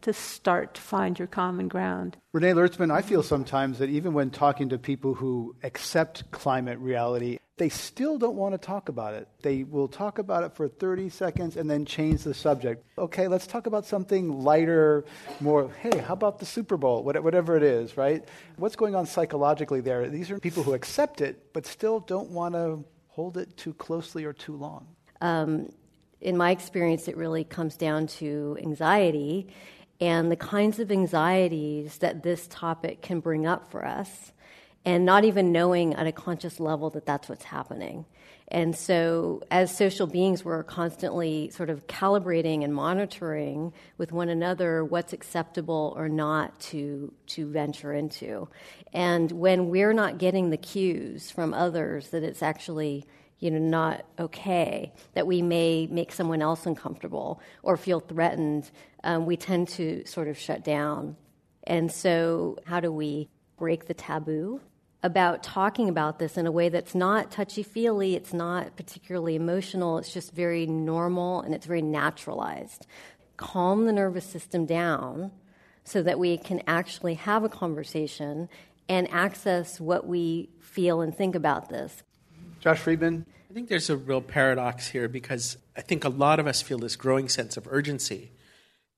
[0.01, 2.17] to start to find your common ground.
[2.33, 7.39] Renee Lertzman, I feel sometimes that even when talking to people who accept climate reality,
[7.57, 9.27] they still don't want to talk about it.
[9.43, 12.83] They will talk about it for 30 seconds and then change the subject.
[12.97, 15.05] Okay, let's talk about something lighter,
[15.39, 17.03] more, hey, how about the Super Bowl?
[17.03, 18.27] Whatever it is, right?
[18.57, 20.09] What's going on psychologically there?
[20.09, 24.25] These are people who accept it, but still don't want to hold it too closely
[24.25, 24.87] or too long.
[25.19, 25.69] Um,
[26.19, 29.53] in my experience, it really comes down to anxiety
[30.01, 34.33] and the kinds of anxieties that this topic can bring up for us,
[34.83, 38.03] and not even knowing at a conscious level that that's what's happening.
[38.47, 44.83] And so, as social beings, we're constantly sort of calibrating and monitoring with one another
[44.83, 48.49] what's acceptable or not to, to venture into.
[48.91, 53.05] And when we're not getting the cues from others that it's actually
[53.41, 58.71] you know, not okay, that we may make someone else uncomfortable or feel threatened,
[59.03, 61.17] um, we tend to sort of shut down.
[61.65, 63.27] And so, how do we
[63.57, 64.61] break the taboo
[65.03, 69.97] about talking about this in a way that's not touchy feely, it's not particularly emotional,
[69.97, 72.85] it's just very normal and it's very naturalized.
[73.37, 75.31] Calm the nervous system down
[75.83, 78.47] so that we can actually have a conversation
[78.87, 82.03] and access what we feel and think about this.
[82.61, 83.25] Josh Freedman?
[83.49, 86.77] I think there's a real paradox here because I think a lot of us feel
[86.77, 88.31] this growing sense of urgency.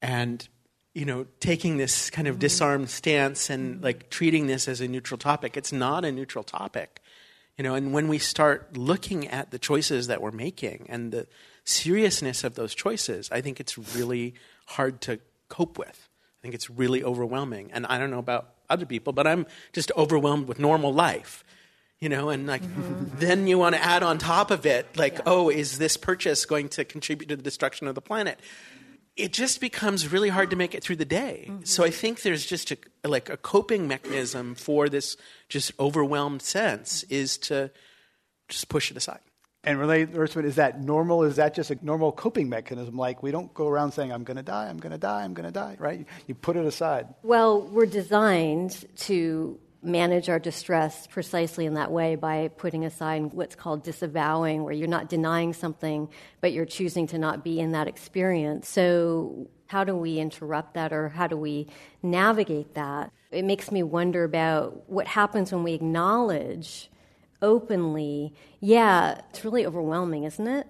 [0.02, 0.48] And
[0.94, 5.18] you know, taking this kind of disarmed stance and like treating this as a neutral
[5.18, 5.58] topic.
[5.58, 7.02] It's not a neutral topic.
[7.58, 11.28] You know, and when we start looking at the choices that we're making and the
[11.64, 14.36] seriousness of those choices, I think it's really
[14.68, 16.10] hard to cope with.
[16.10, 17.72] I think it's really overwhelming.
[17.72, 21.44] And I don't know about other people, but I'm just overwhelmed with normal life.
[22.04, 23.18] You know, and like mm-hmm.
[23.18, 25.22] then you want to add on top of it, like, yeah.
[25.26, 28.40] oh, is this purchase going to contribute to the destruction of the planet?
[29.16, 31.46] it just becomes really hard to make it through the day.
[31.48, 31.64] Mm-hmm.
[31.66, 35.18] So I think there's just a, like a coping mechanism for this
[35.50, 37.72] just overwhelmed sense is to
[38.50, 39.20] just push it aside.
[39.64, 41.24] And Renee Lertzman, is that normal?
[41.24, 42.98] Is that just a normal coping mechanism?
[42.98, 45.34] Like we don't go around saying, I'm going to die, I'm going to die, I'm
[45.34, 46.06] going to die, right?
[46.28, 47.08] You put it aside.
[47.24, 53.56] Well, we're designed to manage our distress precisely in that way by putting aside what's
[53.56, 56.10] called disavowing, where you're not denying something,
[56.42, 58.68] but you're choosing to not be in that experience.
[58.70, 61.68] So, how do we interrupt that or how do we
[62.04, 63.12] navigate that?
[63.32, 66.92] It makes me wonder about what happens when we acknowledge
[67.42, 70.68] openly, yeah, it's really overwhelming, isn't it?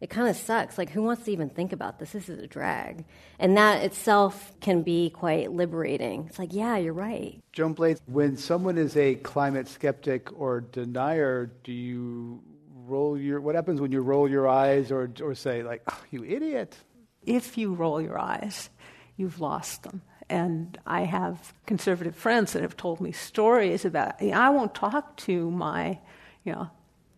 [0.00, 0.76] It kind of sucks.
[0.76, 2.12] Like, who wants to even think about this?
[2.12, 3.04] This is a drag.
[3.38, 6.26] And that itself can be quite liberating.
[6.28, 7.40] It's like, yeah, you're right.
[7.52, 12.42] Joan Blades, when someone is a climate skeptic or denier, do you
[12.86, 16.24] roll your, what happens when you roll your eyes or, or say, like, oh, you
[16.24, 16.76] idiot?
[17.22, 18.68] If you roll your eyes,
[19.16, 20.02] you've lost them.
[20.28, 25.50] And I have conservative friends that have told me stories about, I won't talk to
[25.50, 25.98] my,
[26.44, 26.70] you know,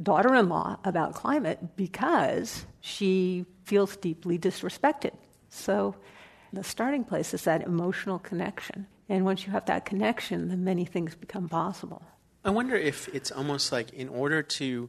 [0.03, 5.13] daughter in law about climate because she feels deeply disrespected.
[5.49, 5.97] So
[6.53, 8.87] the starting place is that emotional connection.
[9.09, 12.03] And once you have that connection, then many things become possible.
[12.45, 14.89] I wonder if it's almost like in order to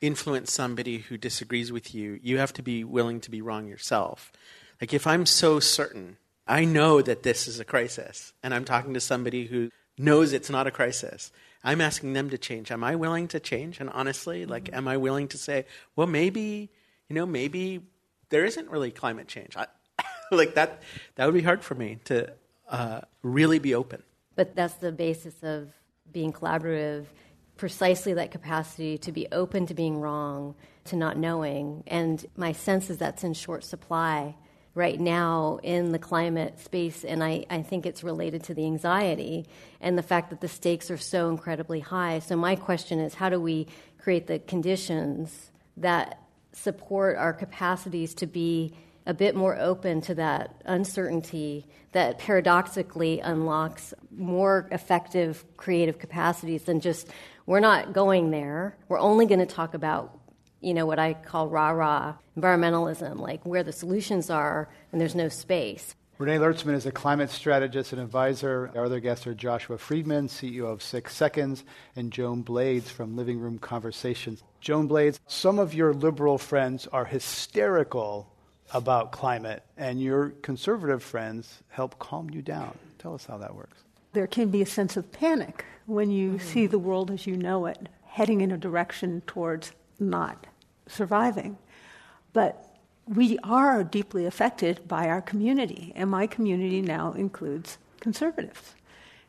[0.00, 4.32] influence somebody who disagrees with you, you have to be willing to be wrong yourself.
[4.80, 8.94] Like if I'm so certain, I know that this is a crisis, and I'm talking
[8.94, 11.32] to somebody who knows it's not a crisis,
[11.66, 12.70] I'm asking them to change.
[12.70, 13.80] Am I willing to change?
[13.80, 16.70] And honestly, like, am I willing to say, well, maybe,
[17.08, 17.80] you know, maybe
[18.28, 19.56] there isn't really climate change?
[19.56, 19.66] I,
[20.30, 20.82] like that,
[21.16, 22.32] that would be hard for me to
[22.68, 24.04] uh, really be open.
[24.36, 25.72] But that's the basis of
[26.12, 27.06] being collaborative.
[27.56, 30.54] Precisely that capacity to be open to being wrong,
[30.84, 31.82] to not knowing.
[31.88, 34.36] And my sense is that's in short supply
[34.76, 39.46] right now in the climate space, and I, I think it's related to the anxiety
[39.80, 42.18] and the fact that the stakes are so incredibly high.
[42.18, 43.66] So, my question is how do we
[43.98, 46.20] create the conditions that
[46.52, 48.74] support our capacities to be
[49.06, 56.80] a bit more open to that uncertainty that paradoxically unlocks more effective creative capacities than
[56.80, 57.08] just
[57.46, 58.76] we're not going there.
[58.88, 60.18] We're only going to talk about
[60.66, 65.14] you know, what I call rah rah environmentalism, like where the solutions are and there's
[65.14, 65.94] no space.
[66.18, 68.72] Renee Lertzman is a climate strategist and advisor.
[68.74, 71.62] Our other guests are Joshua Freedman, CEO of Six Seconds,
[71.94, 74.42] and Joan Blades from Living Room Conversations.
[74.60, 78.32] Joan Blades, some of your liberal friends are hysterical
[78.74, 82.76] about climate, and your conservative friends help calm you down.
[82.98, 83.84] Tell us how that works.
[84.14, 86.48] There can be a sense of panic when you mm-hmm.
[86.48, 90.46] see the world as you know it heading in a direction towards not
[90.88, 91.58] surviving.
[92.32, 92.76] But
[93.06, 98.74] we are deeply affected by our community, and my community now includes conservatives.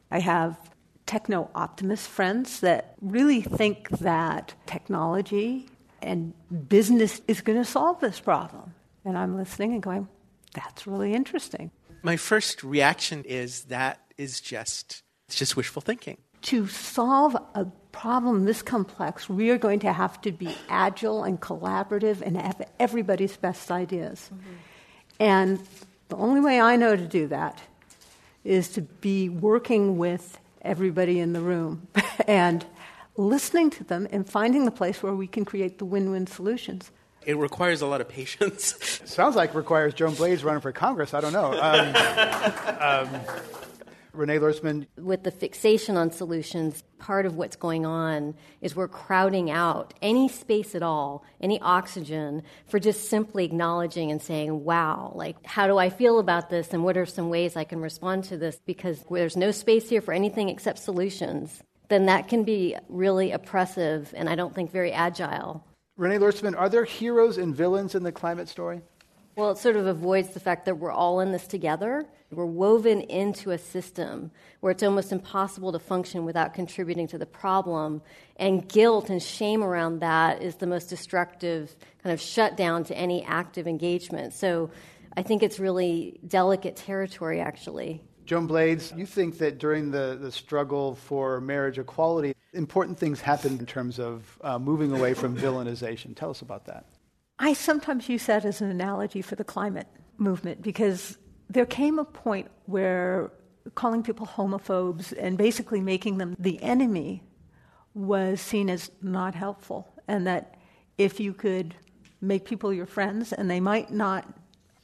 [0.09, 0.57] I have
[1.05, 5.67] techno optimist friends that really think that technology
[6.01, 6.33] and
[6.69, 8.73] business is going to solve this problem.
[9.05, 10.07] And I'm listening and going,
[10.53, 11.71] that's really interesting.
[12.03, 17.65] My first reaction is that is just it's just wishful thinking to solve a
[17.97, 22.61] problem this complex, we are going to have to be agile and collaborative and have
[22.79, 24.29] everybody's best ideas.
[24.31, 24.53] Mm-hmm.
[25.19, 25.59] And
[26.09, 27.59] the only way I know to do that
[28.43, 31.87] is to be working with everybody in the room
[32.27, 32.63] and
[33.17, 36.91] listening to them and finding the place where we can create the win win solutions.
[37.25, 38.75] It requires a lot of patience.
[39.05, 41.15] Sounds like requires Joan Blades running for Congress.
[41.15, 41.51] I don't know.
[41.51, 43.21] Um, um,
[44.17, 44.87] Renee Lertzman.
[44.97, 50.27] With the fixation on solutions, part of what's going on is we're crowding out any
[50.27, 55.77] space at all, any oxygen, for just simply acknowledging and saying, wow, like, how do
[55.77, 58.59] I feel about this and what are some ways I can respond to this?
[58.65, 64.13] Because there's no space here for anything except solutions, then that can be really oppressive
[64.17, 65.63] and I don't think very agile.
[65.95, 68.81] Renee Lertzman, are there heroes and villains in the climate story?
[69.37, 72.07] Well, it sort of avoids the fact that we're all in this together.
[72.31, 74.31] We're woven into a system
[74.61, 78.01] where it's almost impossible to function without contributing to the problem.
[78.37, 83.23] And guilt and shame around that is the most destructive kind of shutdown to any
[83.25, 84.33] active engagement.
[84.33, 84.71] So
[85.15, 88.01] I think it's really delicate territory, actually.
[88.25, 93.59] Joan Blades, you think that during the, the struggle for marriage equality, important things happened
[93.59, 96.15] in terms of uh, moving away from villainization.
[96.15, 96.87] Tell us about that.
[97.39, 101.17] I sometimes use that as an analogy for the climate movement because
[101.49, 103.31] there came a point where
[103.75, 107.23] calling people homophobes and basically making them the enemy
[107.93, 110.55] was seen as not helpful, and that
[110.97, 111.75] if you could
[112.21, 114.25] make people your friends and they might not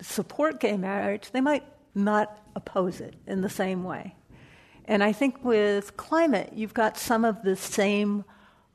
[0.01, 1.63] support gay marriage, they might
[1.95, 4.15] not oppose it in the same way.
[4.85, 8.25] And I think with climate, you've got some of the same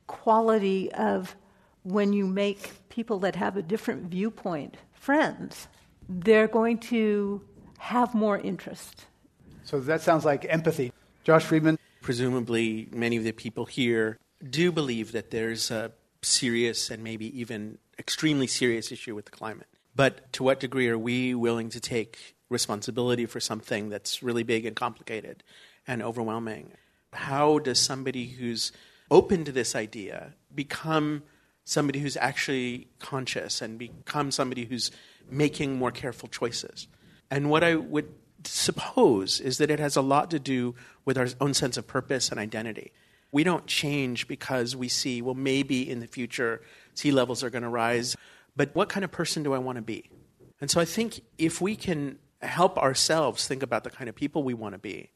[0.06, 1.36] quality of
[1.82, 5.68] when you make people that have a different viewpoint friends,
[6.08, 7.40] they're going to
[7.78, 9.06] have more interest.
[9.62, 10.92] So that sounds like empathy.
[11.22, 11.78] Josh Freedman?
[12.02, 14.18] Presumably, many of the people here
[14.50, 15.92] do believe that there's a
[16.22, 19.68] serious and maybe even extremely serious issue with the climate.
[19.94, 24.66] But to what degree are we willing to take responsibility for something that's really big
[24.66, 25.44] and complicated
[25.86, 26.72] and overwhelming?
[27.12, 28.72] How does somebody who's
[29.08, 31.22] open to this idea become
[31.68, 34.90] somebody who's actually conscious and become somebody who's
[35.30, 36.88] making more careful choices.
[37.30, 38.08] And what I would
[38.44, 42.30] suppose is that it has a lot to do with our own sense of purpose
[42.30, 42.90] and identity.
[43.32, 46.62] We don't change because we see, well, maybe in the future
[46.94, 48.16] sea levels are going to rise,
[48.56, 50.08] but what kind of person do I want to be?
[50.62, 54.42] And so I think if we can help ourselves think about the kind of people
[54.42, 55.10] we want to be,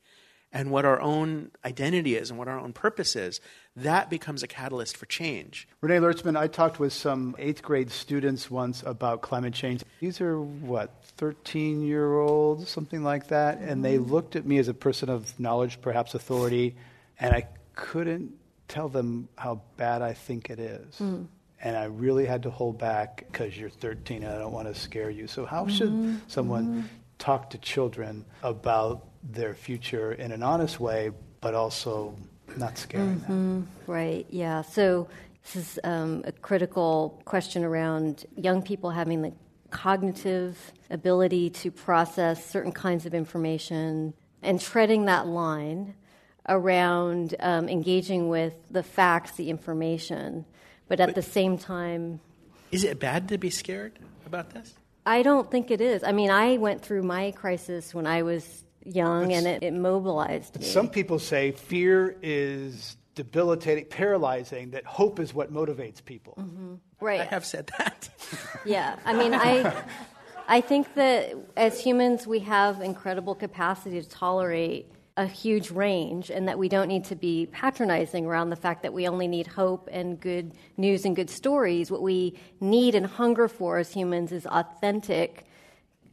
[0.53, 3.41] and what our own identity is and what our own purpose is,
[3.75, 5.67] that becomes a catalyst for change.
[5.81, 9.83] Renee Lertzman, I talked with some eighth grade students once about climate change.
[10.01, 13.59] These are what, 13 year olds, something like that.
[13.59, 16.77] And they looked at me as a person of knowledge, perhaps authority,
[17.19, 18.35] and I couldn't
[18.69, 20.97] tell them how bad I think it is.
[20.97, 21.27] Mm.
[21.65, 24.75] And I really had to hold back because you're 13 and I don't want to
[24.75, 25.29] scare you.
[25.29, 26.17] So, how should mm-hmm.
[26.27, 26.87] someone mm-hmm.
[27.19, 31.11] talk to children about their future in an honest way,
[31.41, 32.15] but also
[32.57, 33.33] not scaring mm-hmm.
[33.33, 33.69] them.
[33.87, 34.63] Right, yeah.
[34.63, 35.09] So
[35.45, 39.33] this is um, a critical question around young people having the
[39.71, 45.95] cognitive ability to process certain kinds of information and treading that line
[46.49, 50.45] around um, engaging with the facts, the information,
[50.89, 52.21] but at but the same time.
[52.71, 54.75] Is it bad to be scared about this?
[55.07, 56.05] I don't think it is.
[56.05, 60.59] I mean, I went through my crisis when I was young and it, it mobilized
[60.59, 60.65] me.
[60.65, 66.35] Some people say fear is debilitating, paralyzing, that hope is what motivates people.
[66.39, 66.75] Mm-hmm.
[67.01, 67.21] Right.
[67.21, 68.09] I have said that.
[68.65, 68.97] yeah.
[69.05, 69.85] I mean, I.
[70.49, 76.49] I think that as humans, we have incredible capacity to tolerate a huge range, and
[76.49, 79.89] that we don't need to be patronizing around the fact that we only need hope
[79.93, 81.91] and good news and good stories.
[81.91, 85.47] What we need and hunger for as humans is authentic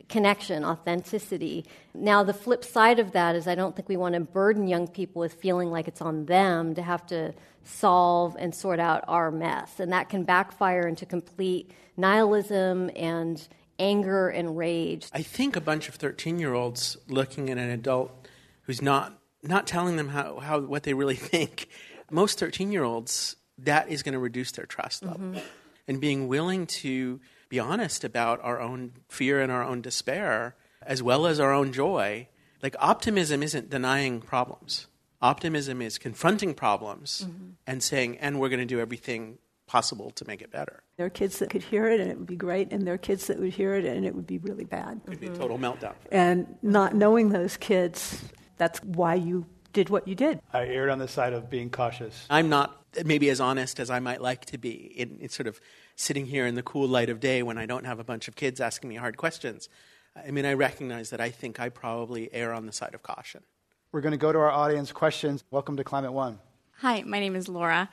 [0.10, 1.66] connection, authenticity.
[1.94, 4.88] Now, the flip side of that is I don't think we want to burden young
[4.88, 7.34] people with feeling like it's on them to have to
[7.64, 9.80] solve and sort out our mess.
[9.80, 13.48] And that can backfire into complete nihilism and
[13.78, 15.08] anger and rage.
[15.14, 18.28] I think a bunch of 13 year olds looking at an adult
[18.64, 21.70] who's not, not telling them how, how, what they really think,
[22.12, 25.20] most 13 year olds, that is going to reduce their trust level.
[25.20, 25.40] Mm-hmm.
[25.88, 31.04] And being willing to be honest about our own fear and our own despair, as
[31.04, 32.28] well as our own joy.
[32.62, 34.88] Like, optimism isn't denying problems.
[35.22, 37.50] Optimism is confronting problems mm-hmm.
[37.68, 40.84] and saying, and we're going to do everything possible to make it better.
[40.98, 42.98] There are kids that could hear it and it would be great, and there are
[42.98, 45.00] kids that would hear it and it would be really bad.
[45.06, 45.94] It would be a total meltdown.
[46.12, 48.24] And not knowing those kids,
[48.58, 50.42] that's why you did what you did.
[50.52, 52.26] I erred on the side of being cautious.
[52.30, 55.60] I'm not maybe as honest as I might like to be in, in sort of
[55.96, 58.36] sitting here in the cool light of day when I don't have a bunch of
[58.36, 59.70] kids asking me hard questions.
[60.16, 63.44] I mean, I recognize that I think I probably err on the side of caution.
[63.92, 65.44] We're going to go to our audience questions.
[65.52, 66.40] Welcome to Climate One.
[66.78, 67.90] Hi, my name is Laura.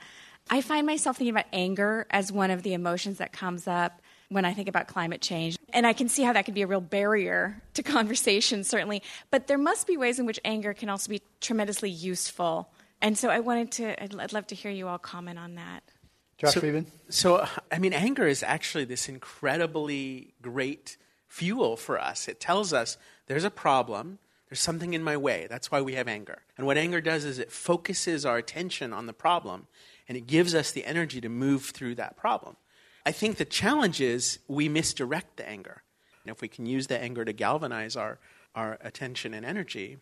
[0.49, 4.45] I find myself thinking about anger as one of the emotions that comes up when
[4.45, 5.57] I think about climate change.
[5.73, 9.03] And I can see how that could be a real barrier to conversation, certainly.
[9.31, 12.69] But there must be ways in which anger can also be tremendously useful.
[13.01, 15.83] And so I wanted to, I'd, I'd love to hear you all comment on that.
[16.37, 16.87] Josh so, Freedman?
[17.09, 22.27] So, I mean, anger is actually this incredibly great fuel for us.
[22.27, 24.19] It tells us there's a problem,
[24.49, 25.47] there's something in my way.
[25.49, 26.43] That's why we have anger.
[26.57, 29.67] And what anger does is it focuses our attention on the problem
[30.07, 32.55] and it gives us the energy to move through that problem.
[33.05, 35.83] I think the challenge is we misdirect the anger.
[36.23, 38.19] And if we can use the anger to galvanize our,
[38.53, 39.97] our attention and energy,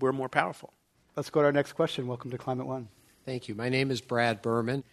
[0.00, 0.72] we're more powerful.
[1.16, 2.06] Let's go to our next question.
[2.06, 2.88] Welcome to Climate One.
[3.24, 3.54] Thank you.
[3.54, 4.84] My name is Brad Berman.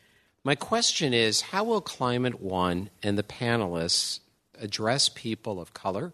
[0.45, 4.21] My question is How will Climate One and the panelists
[4.57, 6.13] address people of color,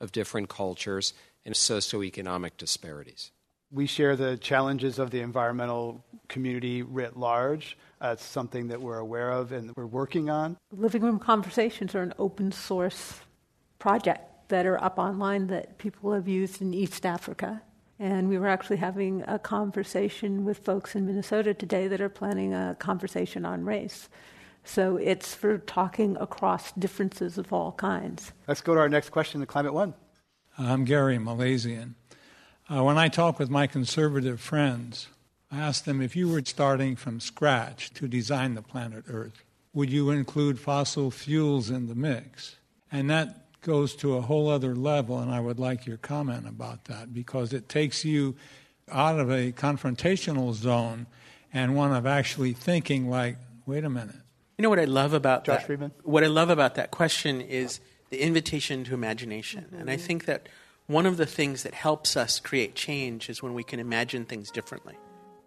[0.00, 1.12] of different cultures,
[1.44, 3.32] and socioeconomic disparities?
[3.70, 7.76] We share the challenges of the environmental community writ large.
[8.00, 10.56] Uh, it's something that we're aware of and we're working on.
[10.72, 13.20] Living Room Conversations are an open source
[13.78, 17.60] project that are up online that people have used in East Africa.
[18.00, 22.54] And we were actually having a conversation with folks in Minnesota today that are planning
[22.54, 24.08] a conversation on race.
[24.64, 28.32] So it's for talking across differences of all kinds.
[28.48, 29.92] Let's go to our next question, the Climate One.
[30.56, 31.94] I'm Gary Malaysian.
[32.70, 35.08] Uh, when I talk with my conservative friends,
[35.52, 39.44] I ask them if you were starting from scratch to design the planet Earth,
[39.74, 42.56] would you include fossil fuels in the mix?
[42.90, 46.84] And that goes to a whole other level, and I would like your comment about
[46.84, 48.36] that because it takes you
[48.90, 51.06] out of a confrontational zone
[51.52, 53.36] and one of actually thinking, like,
[53.66, 54.16] wait a minute.
[54.58, 55.66] You know what I love about Josh that?
[55.66, 55.92] Freedman?
[56.02, 57.80] What I love about that question is
[58.10, 59.64] the invitation to imagination.
[59.64, 59.80] Mm-hmm.
[59.80, 60.48] And I think that
[60.86, 64.50] one of the things that helps us create change is when we can imagine things
[64.50, 64.96] differently.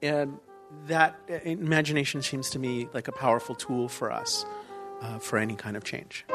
[0.02, 0.40] And
[0.88, 4.46] that uh, imagination seems to me like a powerful tool for us
[5.02, 6.26] uh, for any kind of change.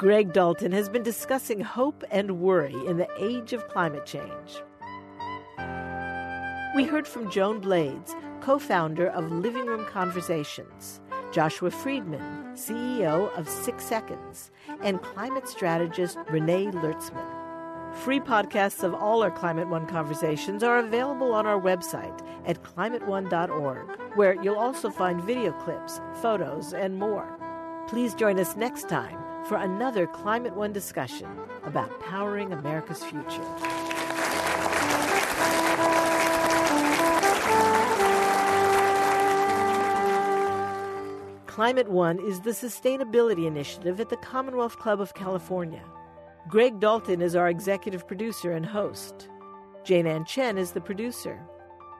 [0.00, 4.62] Greg Dalton has been discussing hope and worry in the age of climate change.
[6.74, 11.02] We heard from Joan Blades, co founder of Living Room Conversations.
[11.32, 14.50] Joshua Freedman, CEO of Six Seconds,
[14.82, 17.94] and climate strategist Renee Lertzman.
[17.96, 24.16] Free podcasts of all our Climate One conversations are available on our website at climateone.org,
[24.16, 27.38] where you'll also find video clips, photos, and more.
[27.86, 29.18] Please join us next time
[29.50, 31.26] for another Climate One discussion
[31.64, 33.42] about powering America's future.
[41.48, 45.82] Climate One is the sustainability initiative at the Commonwealth Club of California.
[46.46, 49.28] Greg Dalton is our executive producer and host.
[49.82, 51.40] Jane Ann Chen is the producer.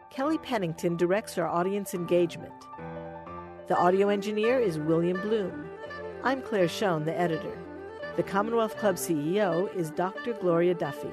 [0.08, 2.54] Kelly Pennington directs our audience engagement.
[3.66, 5.69] The audio engineer is William Bloom.
[6.22, 7.56] I'm Claire Schoen, the editor.
[8.16, 10.34] The Commonwealth Club CEO is Dr.
[10.34, 11.08] Gloria Duffy.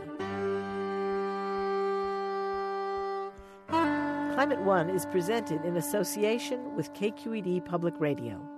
[3.70, 8.57] Climate One is presented in association with KQED Public Radio.